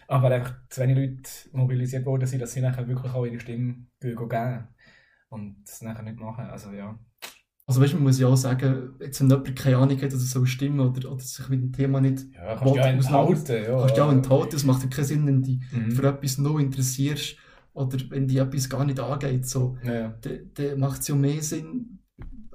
Aber 0.07 0.29
einfach 0.29 0.53
zu 0.69 0.81
wenig 0.81 0.97
Leute 0.97 1.57
mobilisiert 1.57 2.05
worden 2.05 2.27
sind, 2.27 2.41
dass 2.41 2.53
sie 2.53 2.61
nachher 2.61 2.87
wirklich 2.87 3.11
auch 3.13 3.25
ihre 3.25 3.39
Stimme 3.39 3.87
geben 3.99 4.67
und 5.29 5.63
das 5.65 5.81
nachher 5.81 6.03
nicht 6.03 6.19
machen. 6.19 6.45
Also 6.45 6.71
ja. 6.71 6.99
Also 7.65 7.81
weißt 7.81 7.93
du, 7.93 7.97
man 7.97 8.03
muss 8.03 8.19
ja 8.19 8.27
auch 8.27 8.35
sagen, 8.35 8.93
jetzt 8.99 9.21
wenn 9.21 9.29
jemand 9.29 9.55
keine 9.55 9.77
Ahnung 9.77 9.95
hat, 9.95 10.03
dass 10.03 10.13
er 10.13 10.19
soll 10.19 10.45
stimmen 10.45 10.81
oder, 10.81 11.09
oder 11.09 11.23
sich 11.23 11.47
mit 11.49 11.61
dem 11.61 11.71
Thema 11.71 12.01
nicht 12.01 12.25
Ja, 12.35 12.55
kannst 12.55 12.75
du 12.75 12.77
ja 12.77 12.87
enthalten. 12.87 13.63
Ja, 13.63 13.79
kannst 13.79 13.95
du 13.95 14.01
ja 14.01 14.07
auch 14.07 14.11
enthalten, 14.11 14.55
es 14.57 14.65
macht 14.65 14.83
ja 14.83 14.89
keinen 14.89 15.05
Sinn, 15.05 15.25
wenn 15.25 15.41
du 15.41 15.47
dich 15.47 15.59
Mhm. 15.71 15.91
für 15.91 16.07
etwas 16.07 16.37
noch 16.37 16.59
interessierst 16.59 17.37
oder 17.73 17.97
wenn 18.09 18.27
dich 18.27 18.37
etwas 18.37 18.69
gar 18.69 18.85
nicht 18.85 18.99
angeht, 18.99 19.47
so, 19.47 19.77
Ja, 19.83 19.93
ja. 19.93 20.13
dann, 20.21 20.79
macht 20.79 21.01
es 21.01 21.07
ja 21.07 21.15
mehr 21.15 21.41
Sinn, 21.41 21.99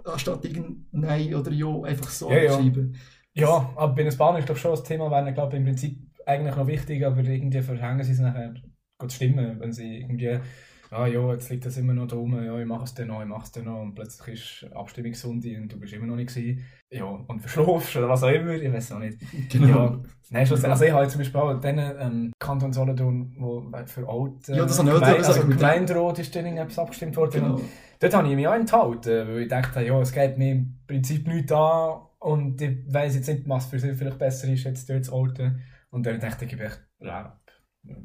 anstatt 0.04 0.44
irgendein 0.44 0.86
Nein 0.92 1.34
oder 1.34 1.50
Ja 1.52 1.82
einfach 1.84 2.10
so 2.10 2.30
Ja, 2.30 2.38
ja. 2.38 2.50
zu 2.52 2.62
schreiben. 2.62 2.96
ja, 3.34 3.72
aber 3.76 3.94
bei 3.94 4.02
den 4.02 4.12
Spaniern 4.12 4.40
ist 4.40 4.46
glaube 4.46 4.58
schon 4.60 4.70
das 4.72 4.82
Thema, 4.84 5.10
wäre 5.10 5.32
glaube 5.34 5.56
im 5.56 5.64
Prinzip 5.64 5.98
eigentlich 6.26 6.54
noch 6.56 6.66
wichtig, 6.66 7.04
aber 7.04 7.22
irgendwie 7.24 7.62
verhängen 7.62 8.04
sie 8.04 8.12
es 8.12 8.18
nachher 8.18 8.54
gut 8.98 9.12
stimmen, 9.12 9.60
wenn 9.60 9.72
sie 9.72 9.98
irgendwie 9.98 10.40
ja, 10.90 11.06
ja, 11.06 11.32
jetzt 11.32 11.50
liegt 11.50 11.66
das 11.66 11.76
immer 11.76 11.92
noch 11.92 12.06
da 12.06 12.16
rum, 12.16 12.42
ja, 12.42 12.58
ich 12.58 12.66
mache 12.66 12.84
es 12.84 12.94
dann 12.94 13.08
noch, 13.08 13.20
ich 13.20 13.26
mache 13.28 13.44
es 13.44 13.52
dann 13.52 13.64
noch 13.64 13.80
und 13.82 13.94
plötzlich 13.94 14.62
ist 14.62 14.72
Abstimmungssonntag 14.74 15.56
und 15.58 15.72
du 15.72 15.78
bist 15.78 15.92
immer 15.92 16.06
noch 16.06 16.16
nicht 16.16 16.34
gewesen. 16.34 16.64
Ja, 16.90 17.04
und 17.04 17.40
verschlafst 17.40 17.96
oder 17.96 18.08
was 18.08 18.22
auch 18.22 18.30
immer, 18.30 18.52
ich 18.54 18.72
weiß 18.72 18.92
auch 18.92 18.98
nicht. 18.98 19.18
Genau. 19.50 19.66
Ja. 19.68 20.02
Nein, 20.30 20.46
also 20.50 20.84
ich 20.84 20.92
habe 20.92 21.02
jetzt 21.02 21.12
zum 21.12 21.20
Beispiel 21.20 21.40
auch 21.40 21.60
den 21.60 21.78
ähm, 21.78 22.32
Kanton 22.38 22.72
Solothurn, 22.72 23.34
wo 23.38 23.70
für 23.86 24.08
alte 24.08 24.52
Ja, 24.54 24.62
das 24.64 24.78
gesagt, 24.78 25.26
also 25.26 25.40
dem- 25.42 25.50
Gemeinderat 25.50 26.18
ist 26.18 26.34
dann 26.34 26.44
irgendetwas 26.46 26.78
abgestimmt 26.78 27.16
worden. 27.16 27.32
Genau. 27.32 27.54
Und 27.56 27.64
Dort 28.00 28.14
habe 28.14 28.28
ich 28.28 28.34
mich 28.36 28.46
auch 28.48 28.54
enthalten, 28.54 29.28
weil 29.28 29.40
ich 29.42 29.48
dachte, 29.48 29.82
ja, 29.82 30.00
es 30.00 30.12
geht 30.12 30.38
mir 30.38 30.52
im 30.52 30.78
Prinzip 30.86 31.26
nichts 31.26 31.52
an 31.52 32.00
und 32.20 32.60
ich 32.62 32.78
weiss 32.92 33.14
jetzt 33.16 33.28
nicht, 33.28 33.48
was 33.48 33.66
für 33.66 33.78
sie 33.78 33.94
vielleicht 33.94 34.18
besser 34.18 34.48
ist, 34.48 34.64
jetzt 34.64 34.88
dort 34.88 35.04
zu 35.04 35.14
Alten. 35.14 35.60
Und 35.90 36.06
dann 36.06 36.20
dachte 36.20 36.44
ich, 36.44 36.52
ich 36.52 36.60
echt, 36.60 36.80
ja, 37.00 37.38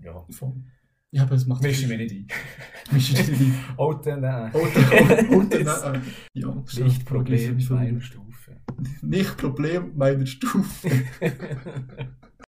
ja, 0.02 0.26
Voll. 0.32 0.54
Ja, 0.54 0.64
aber 1.22 1.36
es 1.36 1.46
macht 1.46 1.62
mische 1.62 1.88
mich 1.88 1.98
nicht 1.98 2.12
ein. 2.12 2.28
Mische 2.92 3.14
dich 3.14 3.40
nicht. 3.40 3.54
Alter, 3.78 4.18
nein. 4.18 4.52
Unter, 4.54 5.30
unter, 5.30 5.64
nein, 5.64 6.02
ja, 6.34 6.64
Nicht 6.84 7.06
Problem 7.06 7.60
meiner 7.70 8.02
Stufe. 8.02 8.62
Nicht 9.02 9.38
Problem 9.38 9.96
meiner 9.96 10.26
Stufe. 10.26 10.90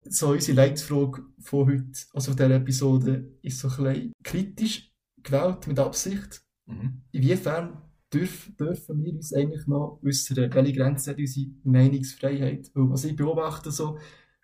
so, 0.04 0.30
unsere 0.30 0.56
Leitfrage 0.56 1.22
von 1.40 1.66
heute, 1.66 2.00
also 2.12 2.32
von 2.32 2.36
dieser 2.36 2.56
Episode, 2.56 3.38
ist 3.42 3.60
so 3.60 3.68
ein 3.68 3.84
bisschen 3.84 4.12
kritisch 4.24 4.92
gewählt, 5.22 5.66
mit 5.66 5.78
Absicht. 5.78 6.42
Mhm. 6.66 7.02
Inwiefern 7.12 7.82
dürf, 8.12 8.50
dürfen 8.58 9.04
wir 9.04 9.14
uns 9.14 9.32
eigentlich 9.32 9.66
noch 9.66 10.00
äußern? 10.04 10.52
Welche 10.52 10.72
Grenzen 10.72 11.10
hat 11.10 11.18
unsere 11.18 11.46
Meinungsfreiheit? 11.64 12.70
Weil 12.74 12.90
was 12.90 13.04
ich 13.04 13.16
beobachte, 13.16 13.70
so, 13.70 13.98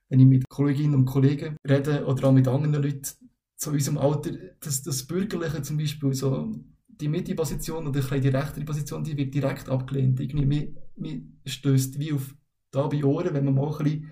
wenn 0.09 0.21
ich 0.21 0.27
mit 0.27 0.49
Kolleginnen 0.49 0.95
und 0.95 1.05
Kollegen 1.07 1.57
rede 1.69 2.05
oder 2.05 2.29
auch 2.29 2.33
mit 2.33 2.47
anderen 2.47 2.83
Leuten 2.83 3.22
zu 3.63 3.71
unserem 3.71 3.99
Alter, 3.99 4.33
dass 4.59 4.83
das 4.83 5.07
Bürgerliche 5.07 5.63
zum 5.63 5.77
Beispiel, 5.77 6.13
so 6.15 6.53
die 6.89 7.07
Mitte-Position 7.07 7.87
oder 7.87 8.01
die 8.01 8.29
rechtere 8.29 8.65
Position, 8.65 9.05
die 9.05 9.17
wird 9.17 9.33
direkt 9.33 9.69
abgelehnt. 9.69 10.19
Irgendwie, 10.19 10.47
mir, 10.47 10.75
mir 10.97 11.23
stößt 11.47 11.97
wie 12.01 12.13
auf 12.13 12.35
bei 12.73 13.05
Ohren, 13.05 13.33
wenn 13.33 13.45
man 13.45 13.55
mal 13.55 13.71
ein 13.71 13.85
bisschen 13.85 14.11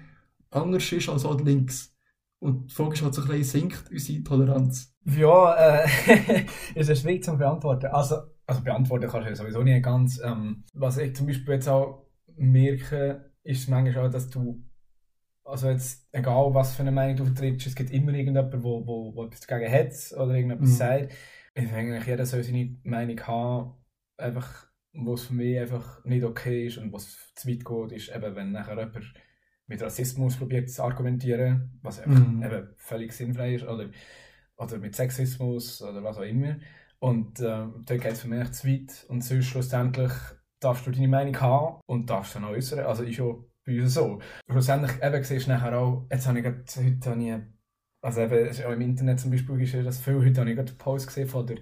anders 0.50 0.92
ist 0.92 1.08
als 1.08 1.24
auch 1.24 1.40
links. 1.40 1.92
Und 2.38 2.70
die 2.70 2.74
Frage 2.74 2.94
ist 2.94 3.02
halt 3.02 3.14
so 3.14 3.22
ein 3.22 3.28
bisschen, 3.28 3.60
sinkt 3.60 3.90
unsere 3.90 4.22
Toleranz? 4.22 4.94
Ja, 5.04 5.54
äh, 5.54 6.46
ist 6.76 6.88
ja 6.88 6.94
schwierig 6.94 7.24
zu 7.24 7.36
beantworten. 7.36 7.86
Also, 7.86 8.18
also 8.46 8.62
beantworten 8.62 9.08
kannst 9.08 9.26
du 9.26 9.30
ja 9.30 9.36
sowieso 9.36 9.64
nicht 9.64 9.82
ganz. 9.82 10.20
Ähm, 10.22 10.62
was 10.74 10.96
ich 10.98 11.16
zum 11.16 11.26
Beispiel 11.26 11.54
jetzt 11.54 11.68
auch 11.68 12.06
merke, 12.36 13.32
ist 13.42 13.68
manchmal 13.68 14.06
auch, 14.06 14.10
dass 14.12 14.30
du, 14.30 14.62
also 15.50 15.68
jetzt, 15.70 16.08
egal 16.12 16.54
was 16.54 16.74
für 16.76 16.82
eine 16.82 16.92
Meinung 16.92 17.16
du 17.16 17.24
vertrittst, 17.26 17.66
es 17.66 17.74
gibt 17.74 17.90
immer 17.90 18.12
irgendjemanden, 18.12 18.62
wo, 18.62 18.86
wo, 18.86 19.14
wo 19.14 19.24
etwas 19.26 19.40
dagegen 19.40 19.72
hat 19.72 19.92
oder 20.18 20.34
irgendetwas 20.34 20.70
Mhm. 20.70 20.74
sagt. 20.74 21.12
Ich 21.54 21.62
finde 21.64 21.76
eigentlich, 21.76 22.06
jeder 22.06 22.26
soll 22.26 22.42
seine 22.44 22.76
Meinung 22.84 23.20
haben, 23.26 23.74
einfach, 24.16 24.66
wo 24.92 25.14
es 25.14 25.24
für 25.24 25.34
mich 25.34 25.58
einfach 25.58 26.04
nicht 26.04 26.24
okay 26.24 26.66
ist 26.66 26.78
und 26.78 26.92
was 26.92 27.32
zu 27.34 27.48
weit 27.48 27.64
geht, 27.64 27.92
ist 27.92 28.14
eben, 28.14 28.34
wenn 28.36 28.52
nachher 28.52 28.76
jemand 28.78 29.12
mit 29.66 29.82
Rassismus 29.82 30.36
probiert 30.36 30.70
zu 30.70 30.82
argumentieren, 30.82 31.78
was 31.82 32.00
einfach 32.00 32.26
Mhm. 32.26 32.42
eben 32.42 32.68
völlig 32.76 33.12
sinnfrei 33.12 33.54
ist, 33.54 33.64
oder 33.66 33.90
oder 34.56 34.78
mit 34.78 34.94
Sexismus 34.94 35.80
oder 35.82 36.02
was 36.04 36.18
auch 36.18 36.22
immer. 36.22 36.56
Und 36.98 37.40
äh, 37.40 37.42
dort 37.44 37.86
geht 37.86 38.04
es 38.12 38.20
für 38.22 38.28
mich 38.28 38.50
zu 38.52 38.68
weit. 38.68 39.06
Und 39.08 39.22
sonst 39.24 39.46
schlussendlich 39.46 40.12
darfst 40.60 40.86
du 40.86 40.90
deine 40.90 41.08
Meinung 41.08 41.40
haben 41.40 41.80
und 41.86 42.10
darfst 42.10 42.34
dann 42.34 42.44
auch 42.44 42.50
äußern. 42.50 42.80
Also 42.80 43.04
ist 43.04 43.16
ja 43.18 43.24
bei 43.76 43.82
uns 43.82 43.94
so. 43.94 44.20
Schlussendlich 44.50 44.92
eben 45.02 45.22
siehst 45.24 45.46
du 45.46 45.50
nachher 45.50 45.78
auch, 45.78 46.06
jetzt 46.10 46.26
habe 46.26 46.38
ich 46.38 46.44
gerade, 46.44 46.62
heute 46.76 47.10
habe 47.10 47.22
ich, 47.22 47.34
also 48.02 48.20
eben, 48.22 48.64
auch 48.66 48.72
im 48.72 48.80
Internet 48.80 49.20
zum 49.20 49.30
Beispiel 49.30 49.60
ist 49.62 49.72
ja 49.74 49.82
das 49.82 50.00
viel, 50.00 50.18
heute 50.24 50.40
habe 50.40 50.50
ich 50.50 50.56
gerade 50.56 50.70
einen 50.70 50.78
Post 50.78 51.06
gesehen 51.06 51.28
von 51.28 51.46
der 51.46 51.56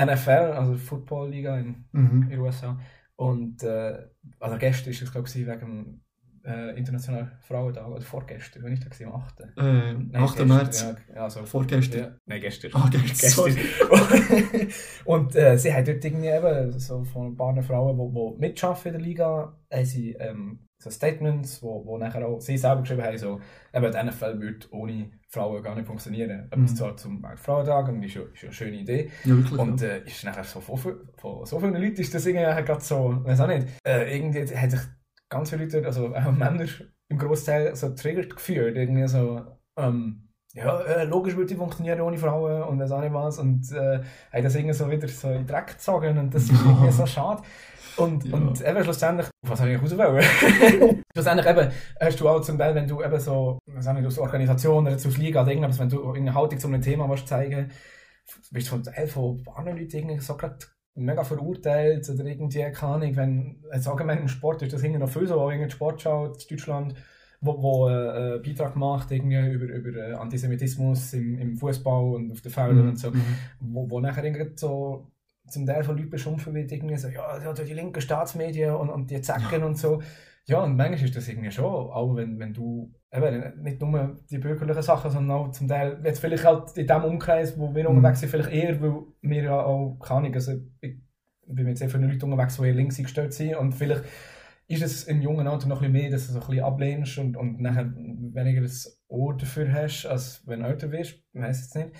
NFL, 0.00 0.30
also 0.56 0.72
der 0.72 0.80
Football 0.80 1.30
Liga 1.30 1.58
in, 1.58 1.84
Mhm. 1.92 2.22
in 2.24 2.28
den 2.30 2.38
USA. 2.40 2.78
Und 3.16 3.62
äh, 3.62 3.98
also 4.40 4.56
gestern 4.58 4.90
ist 4.90 5.02
es 5.02 5.12
glaube 5.12 5.28
ich 5.28 5.34
wegen 5.46 6.02
äh, 6.44 6.76
Internationalen 6.76 7.30
Frauentag, 7.40 7.86
oder 7.86 8.00
vorgestern, 8.00 8.64
wenn 8.64 8.72
ich 8.72 8.80
da 8.80 8.88
gesehen 8.88 9.12
am 9.12 9.20
8. 9.22 9.40
Äh, 9.40 9.44
Nein, 9.56 10.10
8. 10.16 10.38
gestern, 10.38 10.48
März, 10.48 10.86
Ja, 11.14 11.22
also, 11.22 11.44
vorgestern. 11.46 12.00
ja, 12.00 12.16
nein, 12.26 12.40
gestern. 12.40 12.70
Ah, 12.74 12.88
gestern. 12.90 13.54
Gestern. 13.54 14.68
und 15.04 15.36
äh, 15.36 15.56
sie 15.56 15.72
hat 15.72 15.86
dort 15.86 16.04
irgendwie 16.04 16.26
eben 16.28 16.78
so 16.80 17.04
von 17.04 17.28
ein 17.28 17.36
paar 17.36 17.62
Frauen, 17.62 17.96
die, 17.96 18.14
die 18.14 18.40
mitschaffen 18.40 18.88
in 18.88 18.98
der 18.98 19.06
Liga, 19.06 19.56
haben 19.72 19.84
sie 19.84 20.14
ähm, 20.14 20.66
so 20.82 20.90
Statements, 20.90 21.62
wo, 21.62 21.84
wo 21.86 21.96
nachher 21.96 22.26
auch 22.26 22.40
sie 22.40 22.58
selber 22.58 22.82
geschrieben 22.82 23.02
haben, 23.02 23.18
so, 23.18 23.40
eben 23.72 23.92
die 23.92 24.02
NFL 24.02 24.40
würde 24.40 24.66
ohne 24.70 25.10
Frauen 25.28 25.62
gar 25.62 25.76
nicht 25.76 25.86
funktionieren. 25.86 26.50
Mhm. 26.54 26.64
es 26.64 26.74
zwar 26.74 26.96
zum 26.96 27.24
Frauentag 27.36 27.88
und 27.88 28.02
ist 28.02 28.14
ja, 28.14 28.22
ist 28.22 28.42
ja 28.42 28.48
eine 28.48 28.52
schöne 28.52 28.76
Idee. 28.76 29.10
Ja, 29.24 29.36
wirklich. 29.36 29.60
Und 29.60 29.80
ja. 29.80 29.88
äh, 29.88 30.04
ist 30.04 30.24
nachher 30.24 30.44
so 30.44 30.60
von, 30.60 30.78
von 31.16 31.46
so 31.46 31.60
vielen 31.60 31.74
Leuten 31.74 32.00
ist 32.00 32.12
das 32.12 32.26
irgendwie 32.26 32.64
gerade 32.64 32.80
so, 32.80 33.24
weiß 33.24 33.40
auch 33.40 33.46
nicht, 33.46 33.68
äh, 33.86 34.16
irgendwie 34.16 34.40
hat 34.40 34.70
sich 34.70 34.80
ganz 35.28 35.50
viele 35.50 35.64
Leute, 35.64 35.86
also 35.86 36.14
auch 36.14 36.32
Männer 36.32 36.66
im 37.08 37.18
Großteil 37.18 37.76
so 37.76 37.90
triggert 37.90 38.34
gefühlt, 38.34 38.76
irgendwie 38.76 39.06
so, 39.06 39.40
ähm, 39.76 40.28
ja, 40.54 40.80
äh, 40.80 41.04
logisch 41.04 41.36
würde 41.36 41.46
die 41.46 41.54
funktionieren 41.54 42.00
ohne 42.00 42.18
Frauen 42.18 42.62
und 42.64 42.80
weiß 42.80 42.92
auch 42.92 43.00
nicht 43.00 43.14
was 43.14 43.38
und 43.38 43.70
äh, 43.72 44.02
haben 44.32 44.42
das 44.42 44.54
irgendwie 44.54 44.74
so 44.74 44.90
wieder 44.90 45.08
so 45.08 45.28
in 45.28 45.38
den 45.38 45.46
Dreck 45.46 45.68
gezogen 45.68 46.18
und 46.18 46.34
das 46.34 46.44
ist 46.44 46.52
irgendwie 46.52 46.92
so 46.92 47.06
schade. 47.06 47.42
Und, 47.96 48.24
Ja. 48.24 48.36
und 48.36 48.60
eben 48.60 48.84
schlussendlich, 48.84 49.26
was 49.46 49.60
habe 49.60 49.72
ich 49.72 49.82
rauswollen? 49.82 50.22
schlussendlich 51.14 51.46
eben, 51.48 51.70
hast 52.00 52.20
du 52.20 52.28
auch 52.28 52.40
zum 52.40 52.58
Teil, 52.58 52.74
wenn 52.74 52.86
du 52.88 53.02
eben 53.02 53.20
so, 53.20 53.58
was 53.66 53.86
auch 53.86 53.92
nicht, 53.92 54.06
aus 54.06 54.18
Organisation 54.18 54.86
oder 54.86 54.94
aus 54.96 55.16
Liga 55.18 55.42
oder 55.42 55.50
irgendwas, 55.50 55.78
wenn 55.78 55.88
du 55.88 55.98
irgendeine 55.98 56.34
Haltung 56.34 56.58
zu 56.58 56.68
einem 56.68 56.80
Thema 56.82 57.08
willst 57.08 57.28
zeigen 57.28 57.70
bist 58.52 58.68
du 58.68 58.70
von 58.70 58.82
Teil 58.84 59.08
von 59.08 59.42
anderen 59.56 59.78
Leuten 59.78 59.96
irgendwie 59.96 60.20
so 60.20 60.36
gerade 60.36 60.56
mega 60.94 61.24
verurteilt 61.24 62.08
oder 62.08 62.24
irgendwie, 62.24 62.62
keine 62.70 62.92
Ahnung, 62.94 63.16
wenn, 63.16 63.64
jetzt 63.74 63.88
allgemein 63.88 64.18
im 64.18 64.28
Sport 64.28 64.62
ist 64.62 64.72
das 64.72 64.82
irgendwie 64.82 65.00
noch 65.00 65.08
viel 65.08 65.26
so, 65.26 65.40
auch 65.40 65.48
irgendein 65.50 65.70
Sportschau 65.70 66.26
in 66.26 66.32
Deutschland, 66.48 66.94
wo, 67.40 67.60
wo 67.62 67.88
äh, 67.88 67.92
einen 68.34 68.42
Beitrag 68.42 68.76
macht 68.76 69.10
irgendwie 69.10 69.50
über, 69.50 69.64
über 69.66 69.98
äh, 69.98 70.12
Antisemitismus 70.14 71.12
im, 71.14 71.38
im 71.38 71.56
Fußball 71.56 72.14
und 72.14 72.30
auf 72.30 72.40
den 72.42 72.52
Feldern 72.52 72.88
und 72.90 72.98
so, 72.98 73.10
Mhm. 73.10 73.22
wo, 73.60 73.90
wo 73.90 74.00
nachher 74.00 74.22
irgendwie 74.24 74.52
so 74.54 75.10
zum 75.52 75.66
Teil 75.66 75.84
von 75.84 75.96
Leuten 75.96 76.10
beschimpft 76.10 76.52
wird, 76.52 76.72
irgendwie 76.72 76.96
so, 76.96 77.08
ja, 77.08 77.52
die 77.52 77.72
linken 77.74 78.00
Staatsmedien 78.00 78.74
und, 78.74 78.90
und 78.90 79.10
die 79.10 79.20
Zacken 79.20 79.62
und 79.62 79.76
so. 79.78 80.02
Ja, 80.46 80.60
und 80.64 80.76
manchmal 80.76 81.04
ist 81.04 81.14
das 81.16 81.28
irgendwie 81.28 81.52
schon, 81.52 81.64
auch 81.66 82.16
wenn, 82.16 82.38
wenn 82.40 82.52
du 82.52 82.92
eben 83.12 83.62
nicht 83.62 83.80
nur 83.80 84.16
die 84.30 84.38
bürgerlichen 84.38 84.82
Sachen, 84.82 85.10
sondern 85.10 85.36
auch 85.36 85.50
zum 85.52 85.68
Teil, 85.68 86.00
jetzt 86.04 86.18
vielleicht 86.18 86.44
halt 86.44 86.76
in 86.76 86.86
dem 86.86 87.04
Umkreis, 87.04 87.56
wo 87.58 87.72
wir 87.74 87.88
Mhm. 87.88 87.96
unterwegs 87.98 88.20
sind, 88.20 88.30
vielleicht 88.30 88.50
eher, 88.50 88.80
weil 88.80 89.02
wir 89.20 89.42
ja 89.44 89.62
auch, 89.62 89.98
keine 90.00 90.18
Ahnung, 90.20 90.34
also 90.34 90.52
ich 90.80 90.96
bin 91.46 91.66
mit 91.66 91.78
sehr 91.78 91.88
vielen 91.90 92.08
Leuten 92.10 92.24
unterwegs, 92.24 92.56
die 92.56 92.66
eher 92.66 92.74
links 92.74 92.98
eingestellt 92.98 93.32
sind 93.34 93.54
und 93.56 93.72
vielleicht 93.72 94.04
ist 94.68 94.82
es 94.82 95.04
im 95.04 95.20
jungen 95.20 95.46
Alter 95.46 95.68
noch 95.68 95.82
ein 95.82 95.92
bisschen 95.92 96.02
mehr, 96.02 96.10
dass 96.10 96.26
du 96.28 96.32
so 96.32 96.40
ein 96.40 96.46
bisschen 96.46 96.64
ablehnst 96.64 97.18
und, 97.18 97.36
und 97.36 97.60
nachher 97.60 97.92
weniger 97.94 98.62
das 98.62 99.00
Ohr 99.08 99.36
dafür 99.36 99.70
hast, 99.72 100.06
als 100.06 100.42
wenn 100.46 100.60
du 100.60 100.66
älter 100.66 100.90
wirst, 100.90 101.12
ich 101.32 101.40
weiss 101.40 101.60
jetzt 101.60 101.76
nicht. 101.76 101.90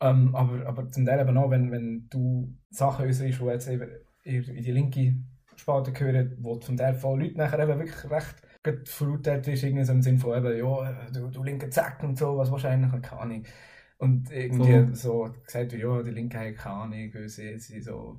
Ähm, 0.00 0.34
aber, 0.34 0.66
aber 0.66 0.88
zum 0.90 1.04
Teil 1.04 1.20
eben 1.20 1.36
auch, 1.36 1.50
wenn, 1.50 1.70
wenn 1.70 2.08
du 2.08 2.54
Sachen 2.70 3.06
äußerst, 3.06 3.40
die 3.40 3.44
jetzt 3.44 3.68
eben 3.68 3.88
in 4.22 4.62
die 4.62 4.72
linke 4.72 5.16
Spalte 5.56 5.92
gehören, 5.92 6.36
wo 6.40 6.56
zum 6.56 6.76
Teil 6.76 6.94
von 6.94 7.20
Leuten 7.20 7.38
nachher 7.38 7.58
eben 7.58 7.78
wirklich 7.78 8.10
recht 8.10 8.36
gut 8.62 8.88
verurteilt 8.88 9.46
ist, 9.48 9.62
irgendwie 9.62 9.84
so 9.84 9.92
im 9.92 10.02
Sinne 10.02 10.18
von 10.18 10.36
eben, 10.38 10.58
ja, 10.58 11.08
du, 11.12 11.28
du 11.28 11.42
linke 11.42 11.70
Zack 11.70 12.02
und 12.02 12.18
so, 12.18 12.36
was 12.36 12.50
wahrscheinlich, 12.50 12.90
keine 13.02 13.20
Ahnung. 13.20 13.44
Und 13.98 14.30
irgendwie 14.30 14.72
Voll. 14.72 14.94
so 14.94 15.34
gesagt, 15.44 15.72
ja, 15.72 16.02
die 16.02 16.10
Linke 16.10 16.38
haben 16.38 16.54
keine 16.54 16.74
Ahnung, 16.76 17.10
weil 17.14 17.28
sie, 17.28 17.58
sie 17.58 17.80
so 17.80 18.18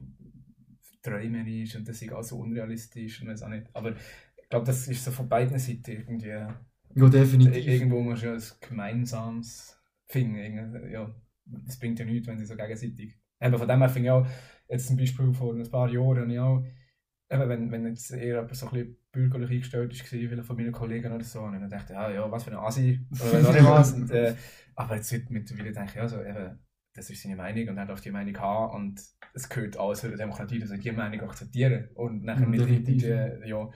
träumerisch 1.01 1.75
und 1.77 1.87
das 1.87 2.01
ist 2.01 2.11
auch 2.11 2.23
so 2.23 2.39
unrealistisch 2.39 3.21
und 3.21 3.29
weiß 3.29 3.43
auch 3.43 3.49
nicht. 3.49 3.67
Aber 3.73 3.91
ich 3.91 4.49
glaube, 4.49 4.65
das 4.65 4.87
ist 4.87 5.05
so 5.05 5.11
von 5.11 5.29
beiden 5.29 5.57
Seiten 5.57 5.91
irgendwie, 5.91 6.27
Ja, 6.29 7.09
definitiv. 7.09 7.65
irgendwo 7.65 8.01
muss 8.01 8.21
ja 8.21 8.33
ein 8.33 8.43
gemeinsames 8.59 9.79
finden. 10.07 10.91
Ja, 10.91 11.09
das 11.65 11.79
bringt 11.79 11.99
ja 11.99 12.05
nichts, 12.05 12.27
wenn 12.27 12.39
sie 12.39 12.45
so 12.45 12.55
gegenseitig. 12.55 13.17
Eben 13.41 13.57
von 13.57 13.67
dem 13.67 13.79
her 13.79 13.89
finde 13.89 14.07
ich 14.07 14.11
auch, 14.11 14.27
jetzt 14.67 14.87
zum 14.87 14.97
Beispiel 14.97 15.33
vor 15.33 15.53
ein 15.53 15.69
paar 15.69 15.89
Jahren, 15.89 16.29
ich 16.29 16.39
auch, 16.39 16.63
eben, 17.29 17.49
wenn, 17.49 17.71
wenn 17.71 17.87
jetzt 17.87 18.11
eher 18.11 18.35
jemand 18.35 18.55
so 18.55 18.67
ein 18.67 18.73
bisschen 18.73 18.97
bürgerlich 19.11 19.51
eingestellt 19.51 19.93
ist, 19.93 20.01
vielleicht 20.01 20.43
von 20.43 20.55
meinen 20.55 20.71
Kollegen 20.71 21.11
oder 21.11 21.23
so, 21.23 21.41
und 21.41 21.53
dann 21.53 21.69
dachte 21.69 21.93
ich, 21.93 21.99
ja, 21.99 22.11
ja, 22.11 22.31
was 22.31 22.43
für 22.43 22.51
ein 22.51 22.57
Asi, 22.57 23.05
oder 23.11 23.65
was. 23.65 23.93
Und, 23.93 24.11
äh, 24.11 24.35
aber 24.75 24.95
jetzt 24.95 25.11
mittlerweile 25.29 25.71
denke 25.71 25.89
ich, 25.89 25.95
ja, 25.95 26.07
so, 26.07 26.21
eben, 26.21 26.59
das 26.93 27.09
ist 27.09 27.21
seine 27.21 27.35
Meinung 27.35 27.69
und 27.69 27.77
er 27.77 27.85
darf 27.85 28.01
die 28.01 28.11
Meinung 28.11 28.37
haben 28.39 28.75
und 28.75 29.01
es 29.33 29.47
gehört 29.47 29.77
alles 29.77 30.01
zur 30.01 30.15
Demokratie, 30.15 30.59
dass 30.59 30.71
er 30.71 30.77
die 30.77 30.91
Meinung 30.91 31.21
akzeptieren 31.21 31.89
und 31.95 32.23
nachher 32.23 32.47
definitiv. 32.47 33.03
irgendwie, 33.03 33.49
ja, 33.49 33.69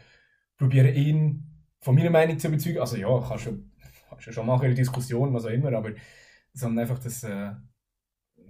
probieren 0.57 0.95
ihn 0.95 1.53
von 1.79 1.95
meiner 1.95 2.09
Meinung 2.09 2.39
zu 2.39 2.47
überzeugen. 2.47 2.79
Also 2.79 2.97
ja, 2.97 3.25
kannst 3.27 3.45
du 3.45 3.63
kannst 4.09 4.27
du 4.27 4.31
schon 4.31 4.45
machen 4.45 4.63
in 4.63 4.69
der 4.69 4.83
Diskussion, 4.83 5.33
was 5.33 5.45
auch 5.45 5.49
immer, 5.49 5.73
aber 5.73 5.91
sondern 6.53 6.83
einfach, 6.83 6.99
dass, 6.99 7.23
äh, 7.23 7.51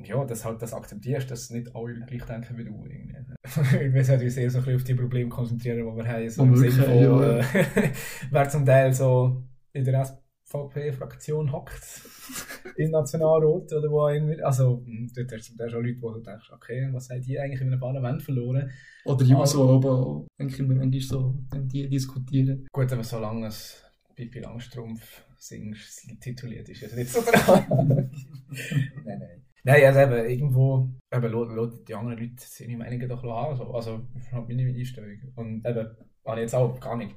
ja, 0.03 0.25
dass 0.25 0.45
halt 0.45 0.61
das 0.61 0.73
akzeptierst, 0.73 1.29
dass 1.29 1.49
nicht 1.49 1.75
alle 1.75 1.99
gleich 2.05 2.23
denken 2.25 2.57
wie 2.57 2.65
du. 2.65 2.85
Irgendwie. 2.85 3.13
wir 3.93 4.05
sollten 4.05 4.23
uns 4.23 4.37
eher 4.37 4.49
so 4.49 4.59
ein 4.59 4.63
bisschen 4.63 4.79
auf 4.79 4.83
die 4.83 4.95
Probleme 4.95 5.29
konzentrieren, 5.29 5.77
die 5.77 5.97
wir 5.97 6.07
haben. 6.07 6.29
So 6.29 6.43
im 6.43 6.55
Sinne 6.55 6.71
von, 6.71 7.23
äh, 7.23 7.43
wer 8.31 8.49
zum 8.49 8.65
Teil 8.65 8.93
so 8.93 9.43
in 9.71 9.85
der 9.85 10.05
SVP-Fraktion 10.45 11.51
hockt, 11.51 12.01
im 12.77 12.91
Nationalrat 12.91 13.71
oder 13.71 13.89
wo 13.89 14.07
immer. 14.07 14.43
Also, 14.45 14.83
mh, 14.85 15.11
dort 15.15 15.31
hast 15.31 15.47
du 15.47 15.51
zum 15.51 15.57
Teil 15.57 15.69
schon 15.69 15.85
Leute, 15.85 16.01
wo 16.01 16.11
du 16.11 16.19
denkst, 16.19 16.51
okay, 16.51 16.89
was 16.91 17.09
haben 17.09 17.21
die 17.21 17.39
eigentlich 17.39 17.61
in 17.61 17.67
einem 17.67 17.79
Parlament 17.79 18.21
verloren? 18.21 18.71
Oder 19.05 19.25
Juso, 19.25 19.75
aber 19.75 19.91
auch, 19.91 20.27
denke 20.39 20.53
ich 20.53 20.67
mir, 20.67 20.75
manchmal 20.75 21.01
so, 21.01 21.35
wenn 21.51 21.67
die 21.67 21.89
diskutieren. 21.89 22.67
Gut, 22.71 22.91
aber 22.91 23.03
solange 23.03 23.47
es 23.47 23.83
Pippi 24.15 24.39
Langstrumpf 24.39 25.25
singst, 25.47 26.07
tituliert 26.21 26.69
ist, 26.69 26.83
es 26.83 26.95
nicht 26.95 27.09
so 27.11 27.21
dran. 27.21 27.65
nein, 29.05 29.19
nein. 29.19 29.45
Nein, 29.65 29.85
also 29.85 29.99
eben, 30.01 30.29
irgendwo, 30.29 30.89
eben, 31.11 31.31
lo- 31.31 31.45
lo- 31.45 31.67
die 31.67 31.95
anderen 31.95 32.17
Leute 32.17 32.33
seine 32.37 32.77
Meinungen 32.77 33.07
doch 33.07 33.23
haben. 33.23 33.51
Also, 33.51 33.73
also 33.73 34.07
halt 34.31 34.47
meine 34.49 34.63
Einstellung. 34.67 35.17
Und 35.35 35.65
eben, 35.65 35.87
habe 36.25 36.37
ich 36.37 36.41
jetzt 36.41 36.55
auch 36.55 36.79
gar 36.79 36.97
nicht 36.97 37.15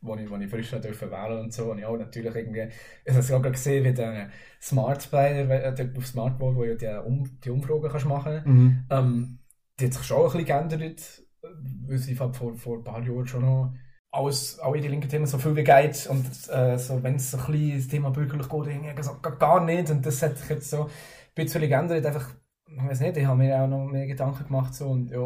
wo 0.00 0.14
ich, 0.16 0.28
wo 0.28 0.36
ich 0.36 0.50
frisch 0.50 0.70
durfte 0.70 1.10
wählen 1.10 1.40
und 1.44 1.52
so, 1.52 1.70
und 1.70 1.78
ich 1.78 1.84
auch 1.86 1.96
natürlich 1.96 2.34
irgendwie, 2.34 2.68
ich 3.04 3.10
habe 3.10 3.20
es 3.20 3.28
gerade 3.28 3.50
gesehen, 3.50 3.84
wie 3.84 3.94
der 3.94 4.28
Smart 4.60 5.02
Spider, 5.02 5.72
dort 5.72 5.96
auf 5.96 6.06
Smartboard, 6.06 6.56
wo 6.56 6.64
du 6.64 6.76
die, 6.76 6.86
um, 7.06 7.40
die 7.40 7.50
Umfragen 7.50 7.88
kannst 7.88 8.06
machen 8.06 8.42
Mhm. 8.44 8.84
ähm, 8.90 9.38
die 9.80 9.86
hat 9.86 9.94
sich 9.94 10.02
schon 10.04 10.18
ein 10.18 10.24
bisschen 10.24 10.44
geändert, 10.44 11.22
weil 11.40 11.98
sie 11.98 12.14
vor, 12.14 12.32
vor, 12.34 12.54
vor 12.54 12.76
ein 12.78 12.84
paar 12.84 13.02
Jahren 13.02 13.26
schon 13.26 13.42
noch 13.46 13.74
alles, 14.14 14.58
alle 14.60 14.80
die 14.80 14.88
linken 14.88 15.08
Themen 15.08 15.26
so 15.26 15.38
viel 15.38 15.56
wie 15.56 15.64
geht. 15.64 16.06
Und 16.06 16.26
äh, 16.50 16.78
so, 16.78 17.02
wenn 17.02 17.16
es 17.16 17.30
so 17.30 17.38
ein 17.38 17.46
bisschen 17.52 17.76
das 17.78 17.88
Thema 17.88 18.10
bürgerlich 18.10 18.48
geht, 18.48 18.66
irgendwie 18.66 19.02
so, 19.02 19.18
gar- 19.20 19.64
nicht. 19.64 19.90
Und 19.90 20.06
das 20.06 20.22
hat 20.22 20.38
sich 20.38 20.48
jetzt 20.50 20.70
so 20.70 20.84
ein 20.84 20.90
bisschen 21.34 21.68
geändert, 21.68 22.06
einfach, 22.06 22.34
ich 22.66 22.82
weiß 22.82 23.00
nicht, 23.00 23.16
ich 23.16 23.26
habe 23.26 23.38
mir 23.38 23.60
auch 23.60 23.68
noch 23.68 23.86
mehr 23.86 24.06
Gedanken 24.06 24.44
gemacht 24.44 24.74
so 24.74 24.88
und 24.88 25.10
ja, 25.10 25.18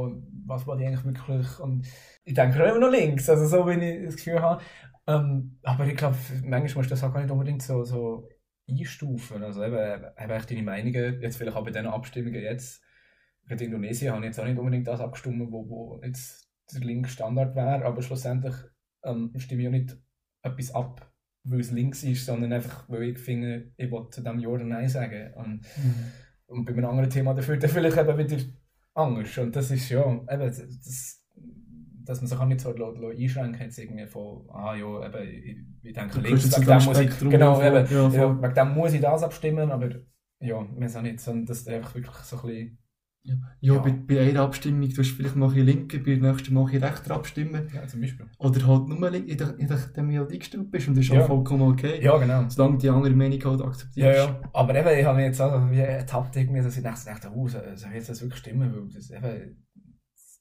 was 0.47 0.67
war 0.67 0.77
die 0.77 0.87
eigentlich 0.87 1.05
wirklich? 1.05 1.61
Und 1.61 1.87
ich 2.25 2.35
denke 2.35 2.63
immer 2.63 2.79
noch 2.79 2.91
links, 2.91 3.29
also 3.29 3.47
so, 3.47 3.67
wenn 3.67 3.83
ich 3.83 4.05
das 4.07 4.17
Gefühl 4.17 4.41
habe, 4.41 4.63
ähm, 5.07 5.59
aber 5.63 5.87
ich 5.87 5.97
glaube, 5.97 6.17
manchmal 6.45 6.61
musst 6.61 6.91
du 6.91 6.95
das 6.95 7.05
auch 7.05 7.13
gar 7.13 7.23
nicht 7.23 7.31
unbedingt 7.31 7.63
so, 7.63 7.85
so 7.85 8.29
einstufen, 8.69 9.43
also 9.43 9.65
eben, 9.65 10.05
eben 10.19 10.31
echt 10.31 10.51
deine 10.51 10.63
Meinungen, 10.63 11.21
jetzt 11.23 11.37
vielleicht 11.37 11.57
auch 11.57 11.65
bei 11.65 11.71
diesen 11.71 11.87
Abstimmungen 11.87 12.43
jetzt, 12.43 12.83
in 13.49 13.59
Indonesien 13.59 14.13
habe 14.13 14.21
ich 14.23 14.27
jetzt 14.27 14.41
auch 14.41 14.45
nicht 14.45 14.59
unbedingt 14.59 14.87
das 14.87 15.01
abgestimmt, 15.01 15.51
wo, 15.51 15.69
wo 15.71 16.01
jetzt 16.05 16.51
der 16.75 16.83
linke 16.83 17.09
Standard 17.09 17.57
wäre, 17.57 17.85
aber 17.85 18.03
schlussendlich 18.03 18.55
ähm, 19.05 19.33
stimme 19.37 19.63
ich 19.63 19.69
auch 19.69 19.73
nicht 19.73 19.97
etwas 20.43 20.75
ab, 20.75 21.13
weil 21.45 21.61
es 21.61 21.71
links 21.71 22.03
ist, 22.05 22.27
sondern 22.27 22.53
einfach, 22.53 22.89
weil 22.89 23.05
ich 23.05 23.19
finde, 23.19 23.73
ich 23.77 23.91
will 23.91 24.07
zu 24.11 24.23
diesem 24.23 24.39
Ja 24.39 24.49
oder 24.49 24.65
Nein 24.65 24.89
sagen. 24.89 25.33
Und, 25.35 25.61
Mhm. 25.77 25.95
und 26.47 26.65
bei 26.65 26.73
einem 26.73 26.87
anderen 26.87 27.11
Thema 27.11 27.35
dafür 27.35 27.57
dann 27.57 27.71
vielleicht 27.71 27.97
eben 27.97 28.19
wieder 28.19 28.37
anders. 28.95 29.39
Und 29.39 29.55
das 29.57 29.71
ist 29.71 29.89
ja, 29.89 30.05
eben, 30.05 30.27
das, 30.29 31.25
dass 32.05 32.21
man 32.21 32.29
sich 32.29 32.39
auch 32.39 32.47
nicht 32.47 32.61
so 32.61 32.75
einschränken 32.75 33.63
jetzt 33.63 33.79
irgendwie 33.79 34.07
von, 34.07 34.49
ah 34.51 34.75
ja, 34.75 35.07
eben, 35.07 35.29
ich, 35.29 35.59
ich 35.89 35.93
denke 35.95 36.21
links, 36.21 36.57
wegen 36.59 36.67
dem 36.67 36.85
muss 36.85 36.99
ich, 36.99 37.19
genau, 37.31 37.63
eben, 37.63 37.87
Ja, 37.93 38.09
ja, 38.09 38.43
wegen 38.43 38.55
dem 38.55 38.75
muss 38.75 38.93
ich 38.95 39.01
das 39.01 39.23
abstimmen, 39.23 39.71
aber 39.71 39.91
ja, 40.41 40.67
weiß 40.79 40.97
auch 40.97 41.03
nicht, 41.03 41.21
sondern 41.21 41.47
dass 41.47 41.65
du 41.65 41.75
einfach 41.75 41.95
wirklich 41.95 42.15
so 42.17 42.37
ein 42.37 42.43
bisschen, 42.47 42.79
Ja, 43.25 43.35
ja, 43.61 43.75
Ja. 43.75 43.81
Bei, 43.81 43.91
bei 43.91 44.21
einer 44.31 44.41
Abstimmung, 44.43 44.89
du 44.89 44.97
hast 45.03 45.11
vielleicht 45.11 45.37
mal 45.37 45.51
ein 45.51 45.59
linker, 45.67 45.99
bei 45.99 46.15
der 46.15 46.33
nächsten 46.33 46.55
mal 46.55 46.67
ein 46.71 46.83
rechter 46.83 47.15
abstimmen. 47.15 47.69
ja, 47.75 47.87
zum 47.87 48.01
Beispiel. 48.01 48.27
Oder 48.39 48.67
halt 48.67 48.89
nur 48.89 49.11
links, 49.11 49.31
in 49.33 49.39
dem 49.39 49.69
du 49.69 50.19
halt 50.19 50.33
eingestellt 50.33 50.71
bist 50.71 50.89
und 50.89 50.97
das 50.97 51.05
ist 51.05 51.11
Ja. 51.13 51.21
auch 51.23 51.27
vollkommen 51.27 51.63
okay. 51.73 52.03
Ja, 52.03 52.17
genau. 52.17 52.49
Solange 52.49 52.75
du 52.77 52.83
die 52.83 52.89
andere 52.91 53.15
Meinung 53.15 53.43
halt 53.45 53.61
Ja, 53.61 53.67
akzeptierst. 53.67 54.19
ja. 54.29 54.41
Aber 54.53 54.75
eben, 54.75 54.99
ich 54.99 55.05
habe 55.05 55.17
mich 55.17 55.27
jetzt 55.27 55.41
auch 55.43 55.71
wie 55.71 55.79
ertappt, 55.79 56.37
irgendwie, 56.37 56.63
dass 56.63 56.77
ich 56.77 56.83
dachte, 56.83 57.05
dachte 57.07 57.31
oh, 57.35 57.49
soll 57.49 57.77
soll 57.77 57.93
jetzt 57.93 58.09
das 58.09 58.23
wirklich 58.23 58.41
stimmen? 58.41 58.73
Weil 58.75 58.89
das 58.95 59.11
eben, 59.11 59.67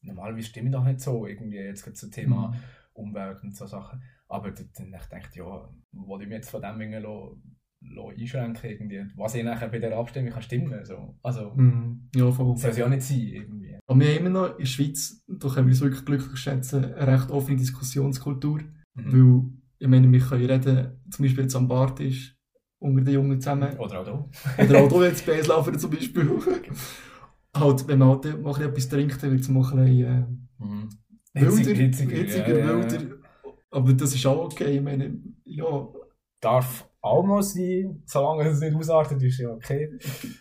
normalerweise 0.04 0.48
stimme 0.48 0.70
ich 0.70 0.76
doch 0.76 0.84
nicht 0.86 1.02
so, 1.02 1.26
irgendwie, 1.26 1.58
jetzt 1.58 1.84
gerade 1.84 1.96
zum 1.96 2.12
Thema 2.12 2.50
Mhm. 2.50 2.56
Umwelt 2.94 3.44
und 3.44 3.56
so 3.56 3.66
Sachen. 3.66 4.02
Aber 4.30 4.52
dann 4.52 4.70
dann 4.78 4.92
dachte 4.92 5.18
ich, 5.30 5.36
ja, 5.36 5.70
wollte 5.92 6.24
ich 6.24 6.30
mich 6.30 6.38
jetzt 6.38 6.50
von 6.50 6.62
dem 6.62 6.80
lo- 6.92 7.00
lo 7.00 7.42
einschränken, 7.82 8.70
irgendwie, 8.70 9.06
was 9.16 9.36
ich 9.36 9.44
nachher 9.44 9.70
bei 9.70 9.80
der 9.80 9.98
Abstimmung 9.98 10.32
kann 10.32 10.42
stimmen 10.42 10.84
so. 10.84 11.16
Also, 11.24 11.52
Mhm. 11.56 12.10
Ja, 12.16 12.32
voll. 12.32 12.58
soll 12.58 12.72
es 12.72 12.78
ja 12.78 12.90
nicht 12.90 13.04
sein, 13.04 13.20
irgendwie. 13.28 13.78
Aber 13.86 14.00
wir 14.00 14.08
haben 14.08 14.18
immer 14.20 14.30
noch 14.30 14.52
in 14.54 14.58
der 14.60 14.66
Schweiz, 14.66 15.24
da 15.28 15.48
können 15.50 15.68
wir 15.68 15.72
uns 15.74 15.82
wirklich 15.82 16.06
glücklich 16.06 16.38
schätzen, 16.40 16.94
eine 16.94 17.08
recht 17.08 17.30
offene 17.32 17.58
Diskussionskultur. 17.58 18.60
Mhm. 18.96 19.12
Weil, 19.14 19.44
ich 19.80 19.88
meine, 19.88 20.12
wir 20.12 20.20
können 20.20 20.46
reden, 20.46 21.02
zum 21.10 21.24
Beispiel 21.24 21.44
jetzt 21.44 21.56
am 21.56 21.68
Bartisch, 21.68 22.36
unter 22.80 23.04
den 23.04 23.14
Jungen 23.14 23.40
zusammen. 23.40 23.78
Oder 23.78 24.02
auch 24.02 24.06
da. 24.06 24.64
Oder 24.64 24.80
auch 24.84 24.92
hier 24.92 25.08
jetzt 25.08 25.26
bei 25.26 25.34
Eislaufen 25.40 25.78
zum 25.80 25.92
Beispiel. 25.92 26.30
halt, 27.56 27.88
wenn 27.88 28.00
man 28.00 28.10
halt 28.10 28.26
mal 28.42 28.54
ein 28.54 28.54
bisschen 28.54 28.70
etwas 28.70 28.90
trinkt, 28.90 29.24
dann 29.24 29.32
wird 29.32 29.42
es 29.42 29.50
mal 29.50 29.64
ein 29.74 29.86
bisschen 29.86 30.50
Mhm. 30.60 30.90
äh, 31.34 31.42
wilder, 31.42 31.56
Hitzig- 31.56 31.78
hitziger, 31.78 32.16
hitziger, 32.18 32.50
ja, 32.50 32.58
ja, 32.58 32.80
ja. 32.80 32.92
wilder. 32.92 33.16
Aber 33.72 33.94
das 33.94 34.14
ist 34.16 34.26
auch 34.26 34.46
okay. 34.46 34.78
Ich 34.78 34.82
meine, 34.82 35.20
ja, 35.46 35.88
Darf 36.40 36.88
mal 37.26 37.42
sein, 37.44 38.02
solange 38.06 38.50
es 38.50 38.60
nicht 38.60 38.76
ausartet, 38.76 39.22
ist 39.22 39.40
ja 39.40 39.50
okay. 39.50 39.90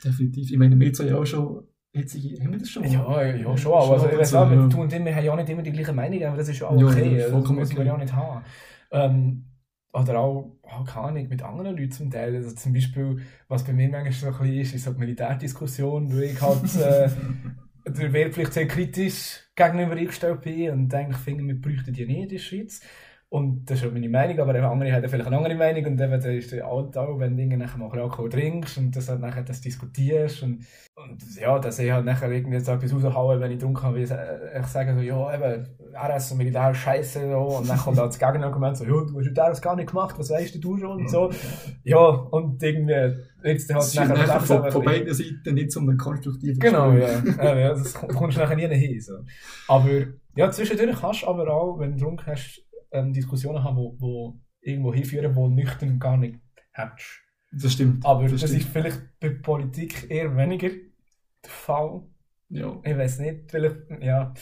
definitiv. 0.04 0.50
Ich 0.50 0.58
meine, 0.58 0.78
wir 0.78 0.92
zwei 0.92 1.06
ja 1.06 1.18
auch 1.18 1.26
schon 1.26 1.64
hitzige, 1.92 2.42
haben 2.42 2.52
wir 2.52 2.58
das 2.58 2.70
schon? 2.70 2.84
Ja, 2.84 3.22
ja, 3.24 3.56
schon. 3.56 3.72
Aber 3.72 3.92
also, 3.92 4.08
ich 4.08 4.18
weiß 4.18 4.34
auch, 4.34 4.50
wir 4.50 4.68
tun 4.68 4.80
und 4.82 4.92
wir 4.92 5.14
haben 5.14 5.24
ja 5.24 5.32
auch 5.32 5.36
nicht 5.36 5.48
immer 5.48 5.62
die 5.62 5.72
gleiche 5.72 5.92
Meinung, 5.92 6.22
aber 6.24 6.36
das 6.36 6.48
ist 6.48 6.60
ja 6.60 6.68
auch 6.68 6.78
Ja, 6.78 6.86
okay. 6.86 7.18
ja, 7.18 7.24
also, 7.24 7.40
das 7.40 7.70
okay. 7.70 7.78
man 7.78 7.86
ja 7.86 7.94
auch 7.94 7.98
nicht 7.98 8.12
haben. 8.12 8.44
Ähm, 8.90 9.44
oder 9.92 10.18
auch, 10.18 10.58
auch 10.62 10.84
keine 10.84 11.06
Ahnung, 11.08 11.28
mit 11.28 11.42
anderen 11.42 11.76
Leuten 11.76 11.90
zum 11.90 12.10
Teil. 12.10 12.36
Also 12.36 12.54
zum 12.54 12.72
Beispiel, 12.74 13.18
was 13.48 13.64
bei 13.64 13.72
mir 13.72 13.88
manchmal 13.88 14.12
so 14.12 14.26
ein 14.26 14.38
bisschen 14.38 14.60
ist, 14.60 14.74
ist 14.74 14.84
so 14.84 14.92
die 14.92 14.98
Militärdiskussion, 14.98 16.12
wo 16.12 16.18
ich 16.18 16.40
halt 16.40 16.76
äh, 16.76 17.08
der 17.90 18.12
Wehrpflicht 18.12 18.52
sehr 18.52 18.66
kritisch 18.66 19.40
gegenüber 19.54 19.92
eingestellt 19.92 20.42
bin 20.42 20.70
und 20.70 21.16
finde, 21.24 21.44
wir 21.44 21.60
bräuchten 21.60 21.94
die 21.94 22.06
nicht 22.06 22.22
in 22.22 22.28
der 22.28 22.38
Schweiz. 22.38 22.80
Und 23.28 23.68
das 23.68 23.80
ist 23.80 23.86
auch 23.88 23.92
meine 23.92 24.08
Meinung, 24.08 24.38
aber 24.38 24.54
andere 24.54 24.92
haben 24.92 25.08
vielleicht 25.08 25.26
eine 25.26 25.36
andere 25.36 25.56
Meinung 25.56 25.84
und 25.84 26.00
eben 26.00 26.20
da 26.20 26.30
ist 26.30 26.52
der 26.52 26.66
auch, 26.68 26.88
wenn 27.18 27.36
du 27.36 27.56
nachher 27.56 27.76
mal 27.76 27.90
Alkohol 27.90 28.28
trinkst 28.28 28.78
und 28.78 28.94
das 28.94 29.08
halt 29.08 29.20
nachher 29.20 29.42
das 29.42 29.60
diskutierst 29.60 30.44
und, 30.44 30.64
und 30.94 31.36
ja, 31.36 31.58
dass 31.58 31.80
ich 31.80 31.90
halt 31.90 32.04
nachher 32.04 32.30
irgendwie 32.30 32.60
so 32.60 32.70
etwas 32.70 32.94
raushaue, 32.94 33.40
wenn 33.40 33.50
ich 33.50 33.58
getrunken 33.58 33.82
habe, 33.82 33.96
wie 33.96 34.02
ich, 34.02 34.08
sage 34.68 34.94
so, 34.94 35.00
ja, 35.00 35.34
eben, 35.34 35.66
RS 35.92 36.30
und 36.32 36.38
Militär 36.38 36.72
scheiße 36.72 37.28
so, 37.28 37.38
und 37.58 37.68
dann 37.68 37.78
kommt 37.78 37.98
halt 37.98 38.10
das 38.10 38.18
Gegenargument 38.20 38.76
so, 38.76 38.84
ja, 38.84 38.90
du 38.92 39.18
hast 39.18 39.34
das 39.36 39.60
gar 39.60 39.74
nicht 39.74 39.88
gemacht, 39.88 40.14
was 40.16 40.30
weißt 40.30 40.62
du 40.62 40.78
schon 40.78 41.00
und 41.00 41.10
so. 41.10 41.28
Ja, 41.82 41.98
und 42.06 42.62
irgendwie, 42.62 42.92
jetzt 43.42 43.68
halt 43.68 43.78
Das 43.80 43.88
ist 43.88 43.94
nachher 43.96 44.16
langsam 44.26 44.62
von, 44.62 44.70
von 44.70 44.84
beiden 44.84 45.12
Seiten 45.12 45.54
nicht 45.54 45.72
so 45.72 45.80
einen 45.80 45.96
konstruktiven 45.96 46.60
Genau, 46.60 46.92
ja. 46.92 47.08
ja, 47.38 47.68
das 47.70 47.92
komm- 47.92 48.10
kommst 48.10 48.36
du 48.36 48.42
nachher 48.42 48.56
nie 48.56 48.68
hin. 48.68 49.00
So. 49.00 49.14
Aber 49.66 49.90
ja, 50.36 50.50
zwischendurch 50.50 51.00
kannst 51.00 51.22
du 51.22 51.26
aber 51.26 51.52
auch, 51.52 51.78
wenn 51.80 51.96
du 51.96 52.04
Druck 52.04 52.26
hast, 52.26 52.62
ähm, 52.92 53.12
Diskussionen 53.12 53.62
haben, 53.62 53.76
wo, 53.76 53.96
wo 53.98 54.40
irgendwo 54.60 54.92
hinführen, 54.92 55.34
wo 55.34 55.48
nüchtern 55.48 55.98
gar 55.98 56.16
nicht 56.16 56.38
hättest. 56.72 57.20
Das 57.52 57.72
stimmt. 57.72 58.04
Aber 58.04 58.22
das 58.24 58.32
das, 58.32 58.50
stimmt. 58.50 58.62
ist 58.62 58.68
vielleicht 58.70 59.00
bei 59.20 59.30
Politik 59.30 60.10
eher 60.10 60.36
weniger 60.36 60.68
der 60.68 61.50
Fall. 61.50 62.02
Ja. 62.48 62.78
Ich 62.84 62.96
weiß 62.96 63.20
nicht, 63.20 63.50
vielleicht, 63.50 63.76
ja. 64.00 64.32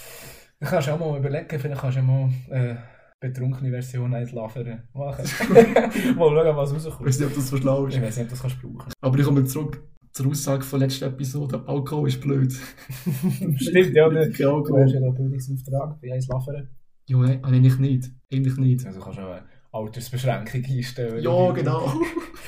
Du 0.61 0.67
kannst 0.67 0.89
auch 0.89 0.99
mal 0.99 1.19
überlegen, 1.19 1.59
vielleicht 1.59 1.81
kannst 1.81 1.99
du 1.99 2.03
mal 2.03 2.31
äh, 2.51 2.77
betrunkene 3.21 3.71
Version 3.71 4.15
eins 4.15 4.33
lavern 4.33 4.89
machen. 4.93 5.25
mal 6.17 6.31
schauen, 6.31 6.57
was 6.57 6.71
Ich 6.73 6.77
rauskommt. 6.87 7.07
weiß 7.09 7.19
nicht, 7.21 7.29
ob 7.29 7.35
das 7.35 7.49
so 7.49 7.57
schlau 7.57 7.87
ist. 7.87 7.97
Ich 7.97 8.03
weiß 8.03 8.17
nicht, 8.17 8.25
ob 8.25 8.31
das 8.31 8.41
kannst 8.43 8.63
du 8.63 8.73
brauchen. 8.73 8.93
Aber 9.01 9.19
ich 9.19 9.25
komme 9.25 9.45
zurück 9.45 9.83
zur 10.13 10.27
Aussage 10.29 10.63
von 10.63 10.81
letzter 10.81 11.07
Episode. 11.07 11.63
Alkohol 11.67 12.09
ist 12.09 12.21
blöd. 12.21 12.53
Stimmt, 13.57 13.95
ja. 13.97 14.09
Du, 14.09 14.19
hast 14.19 14.39
ja 14.39 15.01
da 15.01 15.11
Bildungsauftrag 15.11 16.01
bei 16.01 16.13
eins 16.13 16.29
lavern. 16.29 16.69
Ja, 17.07 17.19
nein, 17.19 17.45
eigentlich 17.45 17.79
nicht. 17.79 18.11
Eigentlich 18.33 18.57
nicht. 18.57 18.87
Also 18.87 19.01
kannst 19.01 19.19
du 19.19 19.23
auch 19.23 19.33
eine 19.33 19.47
Altersbeschränkung 19.73 20.65
einstellen. 20.65 21.23
Ja, 21.23 21.53
genau. 21.53 22.01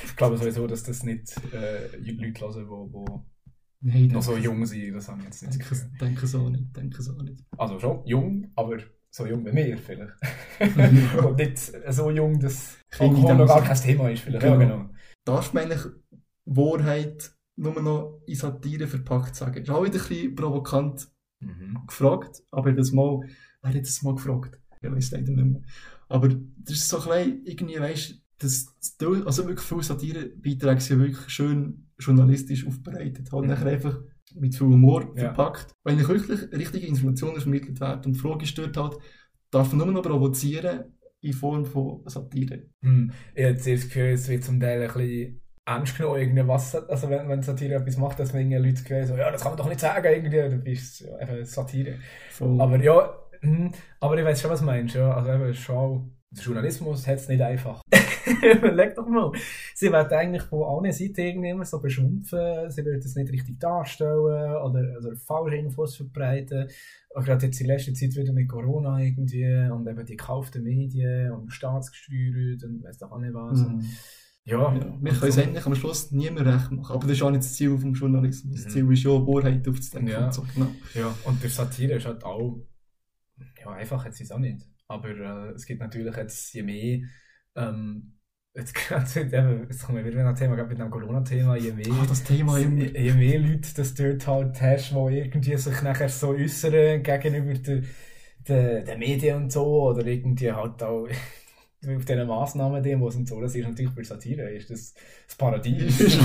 Ich 0.05 0.15
glaube 0.15 0.37
sowieso, 0.37 0.65
dass 0.67 0.83
das 0.83 1.03
nicht 1.03 1.35
äh, 1.53 1.95
Leute 1.97 2.41
hören, 2.41 2.63
die 2.63 2.69
wo 2.69 3.25
Nein, 3.81 4.07
noch 4.07 4.23
so 4.23 4.35
jung 4.35 4.65
sind. 4.65 4.95
Das 4.95 5.07
habe 5.07 5.19
ich 5.19 5.25
jetzt 5.25 5.43
nicht 5.43 5.59
Denke, 5.59 5.89
denke 6.01 6.27
so 6.27 6.49
nicht. 6.49 6.75
Denke 6.75 7.01
so 7.01 7.13
nicht. 7.21 7.43
Also 7.57 7.79
schon 7.79 8.01
jung, 8.05 8.51
aber 8.55 8.77
so 9.11 9.25
jung 9.27 9.45
wie 9.45 9.51
mir 9.51 9.77
vielleicht. 9.77 10.13
Und 11.25 11.37
nicht 11.37 11.57
so 11.89 12.09
jung, 12.09 12.39
dass 12.39 12.77
Alkohol 12.97 13.35
noch 13.35 13.47
gar 13.47 13.63
kein 13.63 13.77
Thema 13.77 14.09
ist. 14.09 14.21
Vielleicht. 14.21 14.43
Genau. 14.43 14.59
Ja, 14.59 14.65
genau. 14.65 14.89
Darf 15.25 15.53
man 15.53 15.63
eigentlich 15.63 15.85
Wahrheit 16.45 17.31
nur 17.55 17.81
noch 17.81 18.21
in 18.25 18.35
Satire 18.35 18.87
verpackt 18.87 19.35
sagen? 19.35 19.61
Ist 19.61 19.69
auch 19.69 19.83
wieder 19.83 19.95
ein 20.01 20.07
bisschen 20.07 20.35
provokant 20.35 21.07
Mhm. 21.39 21.83
gefragt, 21.85 22.41
aber 22.49 22.71
das 22.73 22.91
mal, 22.91 23.19
wer 23.61 23.73
hat 23.73 23.81
das 23.81 24.01
mal 24.03 24.15
gefragt? 24.15 24.59
Ich 24.81 24.91
weiß 24.91 25.11
leider 25.11 25.31
nicht 25.31 25.45
mehr. 25.45 25.61
Aber 26.09 26.29
das 26.29 26.75
ist 26.77 26.87
so 26.89 26.99
ein 26.99 27.25
bisschen, 27.25 27.45
irgendwie, 27.45 27.79
weißt 27.79 28.21
das, 28.39 28.75
also 29.25 29.47
wirklich 29.47 29.65
viele 29.67 29.83
Satirebeiträge 29.83 30.79
sind 30.81 30.99
wirklich 30.99 31.27
schön 31.29 31.87
journalistisch 31.99 32.67
aufbereitet. 32.67 33.31
Halt 33.31 33.43
Mhm. 33.43 33.49
nachher 33.49 33.65
einfach 33.67 33.99
mit 34.35 34.55
viel 34.55 34.67
Humor 34.67 35.11
Ja. 35.15 35.33
verpackt. 35.33 35.73
Wenn 35.83 35.97
nicht 35.97 36.07
wirklich 36.07 36.51
richtige 36.51 36.85
Informationen 36.87 37.41
vermittelt 37.41 37.79
werden 37.79 38.05
und 38.05 38.13
die 38.13 38.19
Frage 38.19 38.43
ist 38.45 38.57
dort 38.57 38.77
halt, 38.77 38.97
darf 39.49 39.73
man 39.73 39.77
nur 39.87 39.91
noch 39.95 40.03
provozieren 40.03 40.93
in 41.21 41.33
Form 41.33 41.65
von 41.65 42.03
Satire? 42.05 42.63
Hm. 42.83 43.11
Ich 43.33 43.43
habe 43.43 43.55
das 43.55 43.63
Gefühl, 43.65 44.09
es 44.09 44.27
wird 44.29 44.43
zum 44.43 44.59
Teil 44.59 44.81
ein 44.83 44.93
bisschen 44.93 45.41
ernst 45.65 45.97
genommen, 45.97 46.19
irgendwie 46.19 46.47
was, 46.47 46.75
also 46.75 47.09
wenn, 47.09 47.27
wenn 47.27 47.41
Satire 47.41 47.75
etwas 47.75 47.97
macht, 47.97 48.19
dass 48.19 48.31
man 48.33 48.43
irgendwie 48.43 48.69
Leute 48.69 48.83
gewählt, 48.83 49.07
so, 49.07 49.17
ja, 49.17 49.31
das 49.31 49.41
kann 49.41 49.51
man 49.51 49.57
doch 49.57 49.67
nicht 49.67 49.79
sagen, 49.79 50.05
irgendwie, 50.05 50.37
dann 50.37 50.63
bist 50.63 51.01
du 51.01 51.05
ja, 51.05 51.45
Satire. 51.45 51.95
Voll. 52.29 52.61
Aber 52.61 52.81
ja, 52.81 53.13
aber 53.99 54.17
ich 54.17 54.25
weiß 54.25 54.41
schon, 54.41 54.51
was 54.51 54.59
du 54.59 54.65
meinst, 54.65 54.95
ja. 54.95 55.13
Also 55.13 55.31
eben, 55.31 55.53
schon, 55.53 56.11
der 56.31 56.43
Journalismus 56.43 57.07
hat 57.07 57.15
es 57.15 57.27
nicht 57.27 57.41
einfach. 57.41 57.81
Überleg 58.43 58.95
doch 58.95 59.07
mal. 59.07 59.31
Sie 59.73 59.91
werden 59.91 60.11
eigentlich 60.11 60.43
von 60.43 60.63
allen 60.63 60.91
Seiten 60.91 61.21
irgendwie 61.21 61.49
immer 61.49 61.65
so 61.65 61.79
beschimpfen, 61.79 62.69
sie 62.69 62.83
würden 62.85 62.99
es 62.99 63.15
nicht 63.15 63.31
richtig 63.31 63.59
darstellen 63.59 64.19
oder, 64.19 64.65
oder 64.65 65.15
falsche 65.15 65.55
Infos 65.55 65.95
verbreiten. 65.95 66.67
Auch 67.15 67.23
gerade 67.23 67.45
jetzt 67.45 67.61
in 67.61 67.67
letzter 67.67 67.93
Zeit 67.93 68.15
wieder 68.15 68.33
mit 68.33 68.49
Corona 68.49 68.99
irgendwie 68.99 69.45
und 69.71 69.87
eben 69.87 70.05
die 70.05 70.17
gekauften 70.17 70.63
Medien 70.63 71.31
und 71.31 71.51
staatsgesteuert 71.51 72.63
und 72.63 72.83
weiss 72.83 72.97
doch 72.97 73.11
auch 73.11 73.19
nicht 73.19 73.33
was. 73.33 73.59
Mhm. 73.59 73.81
Ja, 74.43 74.73
Ja, 74.73 74.73
wir 74.75 74.81
und 74.85 75.03
können 75.19 75.29
es 75.29 75.37
eigentlich 75.37 75.65
am 75.65 75.75
Schluss 75.75 76.11
niemand 76.11 76.47
recht 76.47 76.71
machen. 76.71 76.93
Aber 76.95 77.07
das 77.07 77.11
ist 77.17 77.21
auch 77.23 77.31
nicht 77.31 77.43
das 77.43 77.53
Ziel 77.53 77.77
vom 77.77 77.93
Journalismus. 77.93 78.55
Das 78.55 78.65
Mhm. 78.65 78.69
Ziel 78.69 78.91
ist 78.93 79.03
ja, 79.03 79.09
Wahrheit 79.11 79.67
aufzudecken. 79.67 80.07
Ja. 80.09 80.25
Und 80.25 80.33
so. 80.33 80.43
genau. 80.53 80.67
Ja, 80.93 81.15
und 81.25 81.41
der 81.41 81.49
Satire 81.49 81.93
ist 81.93 82.05
halt 82.05 82.23
auch, 82.23 82.59
ja, 83.59 83.71
einfach 83.71 84.05
jetzt 84.05 84.19
ist 84.21 84.27
es 84.27 84.31
auch 84.31 84.39
nicht. 84.39 84.65
Aber 84.87 85.09
äh, 85.09 85.51
es 85.53 85.65
gibt 85.65 85.81
natürlich 85.81 86.15
jetzt 86.15 86.53
je 86.53 86.63
mehr, 86.63 86.99
ähm, 87.55 88.13
jetzt, 88.53 88.73
gerade- 88.75 89.21
jetzt 89.69 89.83
kommen 89.85 89.97
wir 90.03 90.05
wieder 90.05 90.23
nach 90.23 90.37
Thema, 90.37 90.55
gerade 90.55 90.69
mit 90.69 90.79
dem 90.79 90.89
Corona-Thema, 90.89 91.57
je 91.57 91.73
mehr, 91.73 92.05
das 92.07 92.23
Thema 92.23 92.57
je, 92.57 92.67
je 92.67 93.13
mehr 93.13 93.39
Leute 93.39 93.73
das 93.75 93.93
dort 93.93 94.27
halt 94.27 94.61
hast, 94.61 94.91
die 94.91 94.95
irgendwie 95.19 95.57
sich 95.57 95.81
nachher 95.81 96.09
so 96.09 96.29
äußern 96.29 97.03
gegenüber 97.03 97.53
der, 97.59 97.83
der, 98.47 98.81
den 98.83 98.99
Medien 98.99 99.37
und 99.43 99.51
so, 99.51 99.65
oder 99.89 100.05
irgendwie 100.05 100.51
halt 100.51 100.81
auch 100.83 101.07
auf 101.87 102.05
diesen 102.05 102.27
Massnahmen-Demos 102.27 103.15
und 103.15 103.27
so, 103.27 103.41
das 103.41 103.55
ist 103.55 103.67
natürlich 103.67 103.91
für 103.93 104.03
Satire, 104.03 104.49
ist 104.51 104.69
das 104.69 104.93
das 105.27 105.37
Paradies. 105.37 105.97
Du 106.17 106.23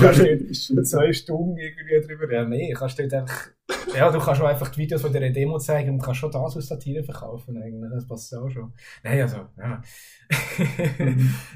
kannst 0.75 0.91
zwei 0.91 1.13
Stunden 1.13 1.57
irgendwie 1.57 2.01
drüber, 2.01 2.31
ja 2.31 2.45
nee, 2.45 2.73
kannst 2.73 2.99
dort 2.99 3.13
einfach, 3.13 3.49
ja 3.95 4.11
du 4.11 4.19
kannst 4.19 4.41
auch 4.41 4.47
einfach 4.47 4.69
die 4.69 4.81
Videos 4.81 5.01
von 5.01 5.11
dieser 5.11 5.29
Demo 5.29 5.57
zeigen 5.59 5.91
und 5.91 6.01
kannst 6.01 6.19
schon 6.19 6.31
das 6.31 6.55
als 6.55 6.67
Satire 6.67 7.03
verkaufen 7.03 7.61
eigentlich, 7.61 7.91
das 7.91 8.07
passt 8.07 8.35
auch 8.35 8.49
schon. 8.49 8.73
Nein, 9.03 9.21
also, 9.21 9.37
ja. 9.57 9.81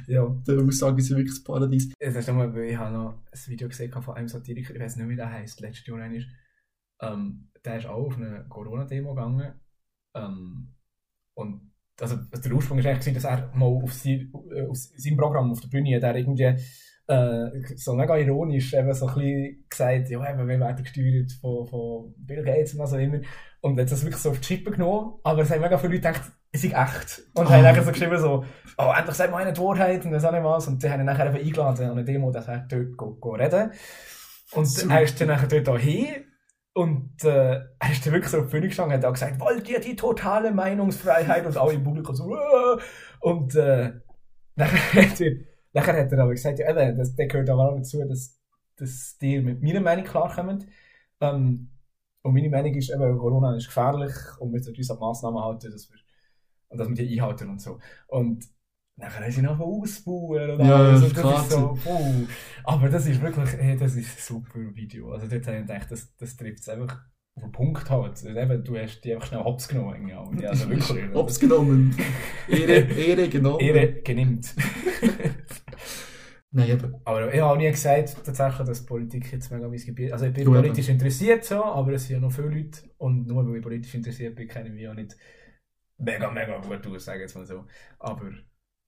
ja. 0.08 0.36
Die 0.48 0.52
Aussage 0.52 1.00
ist 1.00 1.10
wirklich 1.10 1.30
das 1.30 1.44
Paradies. 1.44 1.92
Das 2.00 2.16
ist 2.16 2.28
nochmal, 2.28 2.54
weil 2.54 2.66
ich 2.66 2.78
habe 2.78 2.96
noch 2.96 3.14
ein 3.32 3.52
Video 3.52 3.68
gesehen 3.68 3.92
von 3.92 4.16
einem 4.16 4.28
Satiriker, 4.28 4.76
ich 4.76 4.82
weiß 4.82 4.98
nicht, 4.98 5.10
wie 5.10 5.16
der 5.16 5.32
heißt, 5.32 5.60
letztes 5.62 5.88
Jahr 5.88 6.12
ist. 6.12 6.28
Ähm, 7.02 7.50
der 7.64 7.78
ist 7.78 7.86
auch 7.86 8.08
auf 8.08 8.18
eine 8.18 8.46
Corona-Demo 8.50 9.14
gegangen. 9.14 9.54
Ähm, 10.16 10.74
und 11.34 11.72
also, 12.00 12.16
der 12.16 12.54
Ursprung 12.54 12.84
war 12.84 12.92
eigentlich, 12.92 13.14
dass 13.14 13.24
er 13.24 13.52
mal 13.56 13.66
auf, 13.66 13.94
sein, 13.94 14.32
äh, 14.52 14.68
auf 14.68 14.78
seinem 14.78 15.18
Programm 15.18 15.52
auf 15.52 15.62
der 15.62 15.70
Bühne 15.70 15.96
hat 15.96 16.04
er 16.04 16.16
irgendwie 16.16 16.56
äh, 17.08 17.50
so 17.76 17.94
mega 17.94 18.18
ironisch 18.18 18.74
eben 18.74 18.94
so 18.94 19.08
ein 19.08 19.14
bisschen 19.16 19.66
gesagt, 19.70 20.10
ja, 20.10 20.30
eben, 20.30 20.48
wir 20.48 20.60
werden 20.60 20.84
gesteuert 20.84 21.32
von, 21.40 21.66
von 21.68 22.14
Bill 22.18 22.44
Gates 22.44 22.74
und 22.74 22.80
was 22.80 22.94
auch 22.94 22.98
immer. 22.98 23.20
Und 23.62 23.80
hat 23.80 23.92
das 23.92 24.04
wirklich 24.04 24.22
so 24.22 24.32
auf 24.32 24.40
die 24.40 24.46
Schippe 24.46 24.72
genommen, 24.72 25.14
aber 25.24 25.42
es 25.42 25.52
haben 25.52 25.62
mega 25.62 25.78
viele 25.78 25.94
Leute 25.96 26.08
gedacht, 26.08 26.32
es 26.52 26.64
ist 26.64 26.74
echt. 26.74 27.22
Und 27.34 27.48
Ah. 27.48 27.52
haben 27.52 27.64
nachher 27.64 27.84
so 27.84 27.92
geschrieben 27.92 28.18
so, 28.20 28.46
oh, 28.78 28.94
endlich 28.98 29.16
sagt 29.16 29.32
mal 29.32 29.42
einer 29.42 29.52
die 29.52 29.62
Wahrheit 29.62 30.06
und 30.06 30.12
das 30.12 30.24
auch 30.26 30.32
nicht 30.32 30.44
was. 30.44 30.68
Und 30.68 30.82
die 30.82 30.90
haben 30.90 31.00
ihn 31.02 31.06
nachher 31.06 31.28
eben 31.28 31.38
eingeladen 31.46 31.86
an 31.86 31.92
eine 31.92 32.06
Demo, 32.06 32.32
dass 32.32 32.48
er 32.48 32.60
dort 32.70 32.96
go, 32.98 33.16
go 33.16 33.32
reden. 33.32 33.72
Und 34.54 34.66
Super. 34.66 34.96
er 34.96 35.02
ist 35.02 35.20
dann 35.20 35.28
nachher 35.28 35.48
dort 35.48 35.70
auch 35.70 35.78
hin. 35.80 36.08
Und 36.74 37.24
äh, 37.24 37.56
er 37.80 37.92
ist 37.92 38.06
dann 38.06 38.14
wirklich 38.14 38.32
so 38.32 38.38
auf 38.40 38.46
die 38.46 38.52
Bühne 38.52 38.68
gestanden 38.68 38.96
und 38.96 39.04
hat 39.04 39.10
auch 39.10 39.14
gesagt, 39.14 39.40
wollt 39.40 39.68
ihr 39.70 39.80
die 39.80 39.96
totale 39.96 40.52
Meinungsfreiheit? 40.52 41.46
Und 41.46 41.58
alle 41.58 41.74
im 41.74 41.84
Publikum 41.84 42.16
so, 42.16 42.26
«Wow!» 42.26 42.82
Und 43.20 43.56
äh, 43.56 43.94
nachher, 44.56 45.02
hat 45.10 45.20
er, 45.22 45.32
nachher 45.74 46.00
hat 46.00 46.12
er 46.12 46.20
aber 46.20 46.32
gesagt, 46.32 46.60
ja, 46.60 46.70
eben, 46.70 46.98
das, 46.98 47.16
der 47.16 47.28
gehört 47.28 47.50
aber 47.50 47.70
auch 47.72 47.76
dazu, 47.76 48.04
dass, 48.06 48.40
dass 48.76 49.18
die 49.18 49.40
mit 49.42 49.62
meiner 49.62 49.82
Meinung 49.82 50.06
klarkommen. 50.06 50.66
Ähm, 51.22 51.70
und 52.22 52.34
meine 52.34 52.50
Meinung 52.50 52.74
ist 52.74 52.90
eben, 52.90 53.18
Corona 53.18 53.56
ist 53.56 53.68
gefährlich 53.68 54.14
und 54.40 54.54
wir 54.54 54.62
sollten 54.62 54.80
uns 54.80 54.92
an 54.92 55.00
Massnahmen 55.00 55.44
halten, 55.44 55.72
dass 55.72 55.90
wir, 55.90 55.98
und 56.70 56.78
dass 56.78 56.90
wir 56.90 56.96
die 56.96 57.20
einhalten 57.20 57.50
und 57.50 57.62
so. 57.62 57.80
Und 58.08 58.46
nachher 58.98 59.24
haben 59.24 59.32
sie 59.32 59.42
noch 59.42 59.60
ausbauen 59.60 60.52
und 60.52 60.66
Ja, 60.66 60.76
alles. 60.76 61.04
Und 61.04 61.16
das 61.16 61.22
klar. 61.22 61.42
ist 61.42 61.52
so, 61.52 61.78
puh. 61.84 62.28
Aber 62.66 62.90
das 62.90 63.06
ist 63.06 63.22
wirklich, 63.22 63.54
hey, 63.54 63.78
das 63.78 63.96
ist 63.96 64.18
ein 64.18 64.38
super 64.40 64.76
Video. 64.76 65.12
Also 65.12 65.28
dort 65.28 65.48
habe 65.48 65.58
ich 65.58 65.68
gedacht, 65.68 65.92
das, 65.92 66.16
das 66.18 66.36
trifft 66.36 66.60
es 66.60 66.70
einfach 66.70 67.00
auf 67.38 67.44
den 67.44 67.52
Punkt 67.52 67.90
halt. 67.90 68.12
Also 68.12 68.30
eben, 68.30 68.64
du 68.64 68.78
hast 68.78 69.02
die 69.02 69.14
einfach 69.14 69.28
schnell 69.28 69.44
hops 69.44 69.68
genommen. 69.68 70.08
ja, 70.08 70.50
Also 70.50 70.70
wirklich. 70.70 71.04
Ob's 71.16 71.40
genommen. 71.40 71.96
Ehre, 72.50 72.74
Ehre 72.94 73.30
genommen. 73.30 73.60
Ehre 73.62 74.02
genimmt. 74.02 74.54
Nein, 76.52 76.70
eben. 76.70 76.96
Aber 77.06 77.32
ich 77.34 77.40
habe 77.42 77.52
auch 77.54 77.58
nie 77.58 77.70
gesagt, 77.70 78.16
tatsächlich, 78.26 78.68
dass 78.68 78.86
Politik 78.86 79.32
jetzt 79.32 79.52
mega 79.52 79.68
mein 79.68 79.78
Gebiet 79.78 80.12
Also 80.14 80.26
ich 80.26 80.34
bin 80.34 80.46
Du 80.46 80.52
eben. 80.54 80.62
politisch 80.64 80.90
interessiert, 80.90 81.44
so, 81.46 81.64
aber 81.64 81.94
es 81.94 82.08
sind 82.08 82.16
ja 82.16 82.20
noch 82.22 82.32
viele 82.32 82.50
Leute. 82.50 82.82
Und 82.98 83.28
nur 83.28 83.46
weil 83.48 83.58
ich 83.58 83.62
politisch 83.64 83.94
interessiert 83.94 84.36
bin, 84.36 84.48
kenne 84.48 84.70
ich 84.70 84.74
mich 84.76 84.88
auch 84.88 84.94
nicht 84.94 85.16
mega, 85.98 86.32
mega 86.32 86.58
gut 86.60 86.88
aus, 86.88 87.06
sage 87.06 87.20
ich 87.20 87.22
jetzt 87.24 87.36
mal 87.36 87.46
so. 87.46 87.66
Aber 88.00 88.32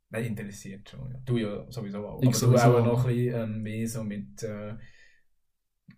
nein, 0.10 0.26
interessiert 0.26 0.90
schon. 0.90 1.12
Ja. 1.12 1.20
Du 1.26 1.38
ja 1.38 1.66
sowieso 1.70 2.06
auch. 2.08 2.22
Ich 2.22 2.30
aber 2.30 2.38
sowieso 2.38 2.64
du 2.72 2.78
auch 2.78 2.80
auch. 2.82 2.86
noch 2.86 3.06
ein 3.06 3.14
bisschen 3.16 3.42
ähm, 3.44 3.62
mehr 3.62 3.88
so 3.88 4.04
mit 4.04 4.42
äh, 4.44 4.74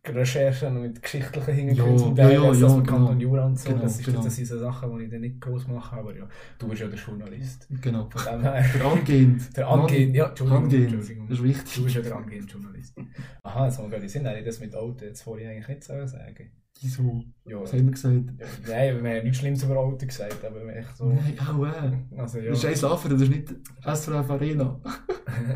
Recherchen 0.06 0.82
mit 0.82 1.02
geschichtlichen 1.02 1.54
Hintergründen. 1.54 2.16
Ja, 2.16 2.30
ja, 2.30 2.42
ja, 2.42 2.48
also 2.48 2.70
vom 2.70 2.86
Kanton 2.86 3.20
genau. 3.20 3.32
Jura 3.32 3.46
und 3.46 3.60
so. 3.60 3.70
Genau, 3.70 3.82
das, 3.84 4.00
ist, 4.00 4.06
genau. 4.06 4.24
das 4.24 4.36
sind 4.36 4.48
so 4.48 4.58
Sachen, 4.58 4.98
die 4.98 5.06
ich 5.06 5.12
dann 5.12 5.22
nicht 5.22 5.40
groß 5.42 5.68
mache. 5.68 5.96
Aber 5.96 6.16
ja, 6.16 6.28
du 6.58 6.68
bist 6.68 6.82
ja 6.82 6.88
der 6.88 7.00
Journalist. 7.00 7.68
Genau. 7.82 8.10
Der 8.14 8.86
angehend. 8.86 9.58
Der 9.58 9.68
angehend, 9.68 10.16
ja, 10.16 10.30
Entschuldigung, 10.30 10.64
Angehend. 10.64 10.94
Entschuldigung. 10.94 11.28
Das 11.28 11.38
ist 11.38 11.44
wichtig. 11.44 11.76
Du 11.76 11.84
bist 11.84 11.96
ja 11.96 12.02
der 12.02 12.16
angehende 12.16 12.52
Journalist. 12.52 12.98
Aha, 13.44 13.66
jetzt 13.66 13.78
haben 13.78 13.86
wir 13.86 13.98
gerade 13.98 14.10
Sinn. 14.10 14.26
Hätte 14.26 14.40
ich 14.40 14.46
das 14.46 14.60
mit 14.60 14.76
Auto 14.76 15.06
jetzt 15.06 15.22
vorhin 15.22 15.50
eigentlich 15.50 15.68
nicht 15.68 15.84
so 15.84 15.94
Wieso? 16.84 17.24
Ja, 17.46 17.62
Was 17.62 17.74
haben 17.74 17.86
wir 17.86 17.92
gesagt? 17.92 18.16
ja, 18.40 18.46
nein, 18.68 19.04
wir 19.04 19.12
haben 19.18 19.24
nichts 19.24 19.38
Schlimmes 19.38 19.64
über 19.64 19.78
Auto 19.78 20.06
gesagt, 20.06 20.44
aber 20.44 20.76
echt 20.76 20.98
so. 20.98 21.10
Nein, 21.10 21.38
auch 21.40 21.64
äh. 21.66 22.18
Also 22.20 22.40
ja. 22.40 22.50
Das 22.50 22.58
ist 22.60 22.66
eins 22.66 22.82
Laufen, 22.82 23.12
das 23.12 23.22
ist 23.22 23.30
nicht 23.30 23.54
SRF 23.84 24.30
Arena. 24.32 24.82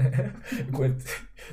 Gut, 0.72 0.96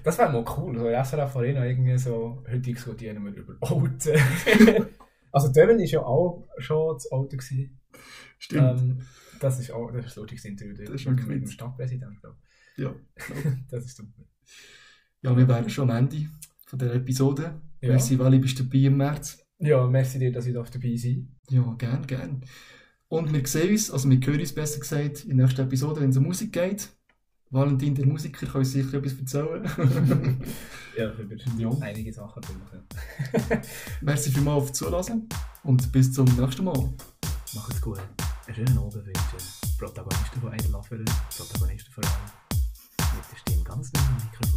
das 0.04 0.18
wäre 0.18 0.32
mal 0.32 0.44
cool. 0.56 0.78
So 0.78 0.88
in 0.88 1.04
SRF 1.04 1.36
Arena 1.36 1.64
irgendwie 1.66 1.96
so, 1.98 2.44
heute 2.46 2.60
diskutieren 2.60 3.24
wir 3.24 3.32
über 3.34 3.54
Auto. 3.60 3.88
also 5.32 5.52
Devin 5.52 5.78
war 5.78 5.84
ja 5.84 6.00
auch 6.02 6.46
schon 6.58 6.94
das 6.96 7.10
Auto. 7.10 7.36
Gewesen. 7.36 7.80
Stimmt. 8.38 8.80
Ähm, 8.80 8.98
das 9.40 9.58
ist 9.58 9.70
auch 9.72 9.90
das 9.90 10.06
ist 10.06 10.16
ein 10.16 10.20
lustiges 10.20 10.44
Interview 10.44 10.74
Das 10.74 10.90
ist 10.90 11.06
wirklich 11.06 11.26
mit 11.26 11.42
dem. 11.42 11.46
Stadtpräsidenten, 11.50 12.18
glaube 12.20 12.36
Ja. 12.76 12.94
ich. 13.16 13.24
Das 13.70 13.84
ist 13.84 13.96
super. 13.96 14.22
Ja, 15.22 15.36
wir 15.36 15.48
wären 15.48 15.70
schon 15.70 15.90
am 15.90 15.96
Ende 15.96 16.26
von 16.66 16.78
dieser 16.78 16.94
Episode. 16.94 17.60
Ja. 17.80 17.88
Merci, 17.90 18.18
Wally, 18.18 18.38
bist 18.38 18.58
du 18.58 18.64
dabei 18.64 18.78
im 18.78 18.96
März. 18.96 19.41
Ja, 19.62 19.86
merci 19.86 20.18
dir, 20.18 20.32
dass 20.32 20.46
ich 20.46 20.54
da 20.54 20.62
dabei 20.62 20.96
sein 20.96 21.28
Ja, 21.48 21.62
gern, 21.78 22.06
gern. 22.06 22.44
Und 23.08 23.32
wir 23.32 23.46
sehen 23.46 23.70
uns, 23.70 23.90
also 23.90 24.10
wir 24.10 24.18
hören 24.26 24.40
uns 24.40 24.52
besser 24.52 24.80
gesagt, 24.80 25.24
in 25.24 25.36
der 25.36 25.46
nächsten 25.46 25.60
Episode, 25.62 26.00
wenn 26.00 26.10
es 26.10 26.16
um 26.16 26.24
Musik 26.24 26.52
geht. 26.52 26.88
Valentin, 27.50 27.94
der 27.94 28.06
Musiker, 28.06 28.46
kann 28.46 28.60
uns 28.60 28.72
sicher 28.72 28.94
etwas 28.94 29.18
erzählen. 29.18 29.62
Ja, 30.98 31.10
über 31.14 31.34
Ja. 31.58 31.70
einige 31.80 32.12
Sachen 32.12 32.42
natürlich. 32.42 33.66
Merci 34.02 34.30
vielmals 34.30 34.64
fürs 34.64 34.78
Zuhören 34.78 35.26
und 35.64 35.90
bis 35.90 36.12
zum 36.12 36.26
nächsten 36.36 36.64
Mal. 36.64 36.92
Macht's 37.54 37.80
gut. 37.80 37.98
Einen 38.46 38.54
schönen 38.56 38.76
Abend 38.78 38.94
wünschen. 38.94 39.78
Protagonisten 39.78 40.40
von 40.40 40.52
Eidlafferen, 40.52 41.04
Protagonisten 41.34 41.90
vor 41.92 42.04
allem. 42.04 43.16
Mit 43.16 43.24
der 43.32 43.36
Stimme 43.38 43.64
ganz 43.64 43.90
nah 43.94 44.00
am 44.00 44.14
Mikrofon. 44.16 44.51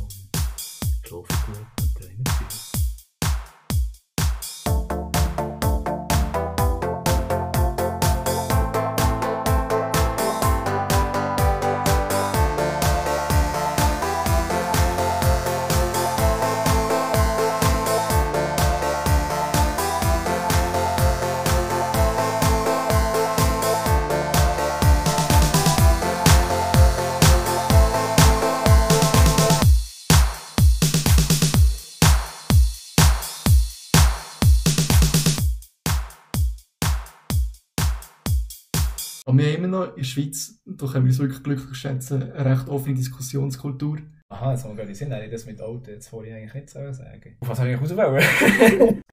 Schweiz, 40.15 40.61
da 40.65 40.87
können 40.87 41.05
wir 41.05 41.11
uns 41.11 41.19
wirklich 41.19 41.43
glücklich 41.43 41.77
schätzen, 41.77 42.31
eine 42.31 42.57
recht 42.57 42.69
offene 42.69 42.95
Diskussionskultur. 42.95 43.97
Aha, 44.29 44.53
jetzt 44.53 44.63
haben 44.63 44.71
wir 44.71 44.83
gerade 44.83 44.95
Sinn. 44.95 45.11
Hätte 45.11 45.25
ich 45.25 45.31
das 45.31 45.45
mit 45.45 45.61
Auto 45.61 45.91
jetzt 45.91 46.07
vorhin 46.07 46.35
eigentlich 46.35 46.53
nicht 46.53 46.69
sagen. 46.69 47.37
Auf 47.41 47.49
was 47.49 47.59
habe 47.59 47.71
ich 47.71 47.79
eigentlich? 47.79 48.95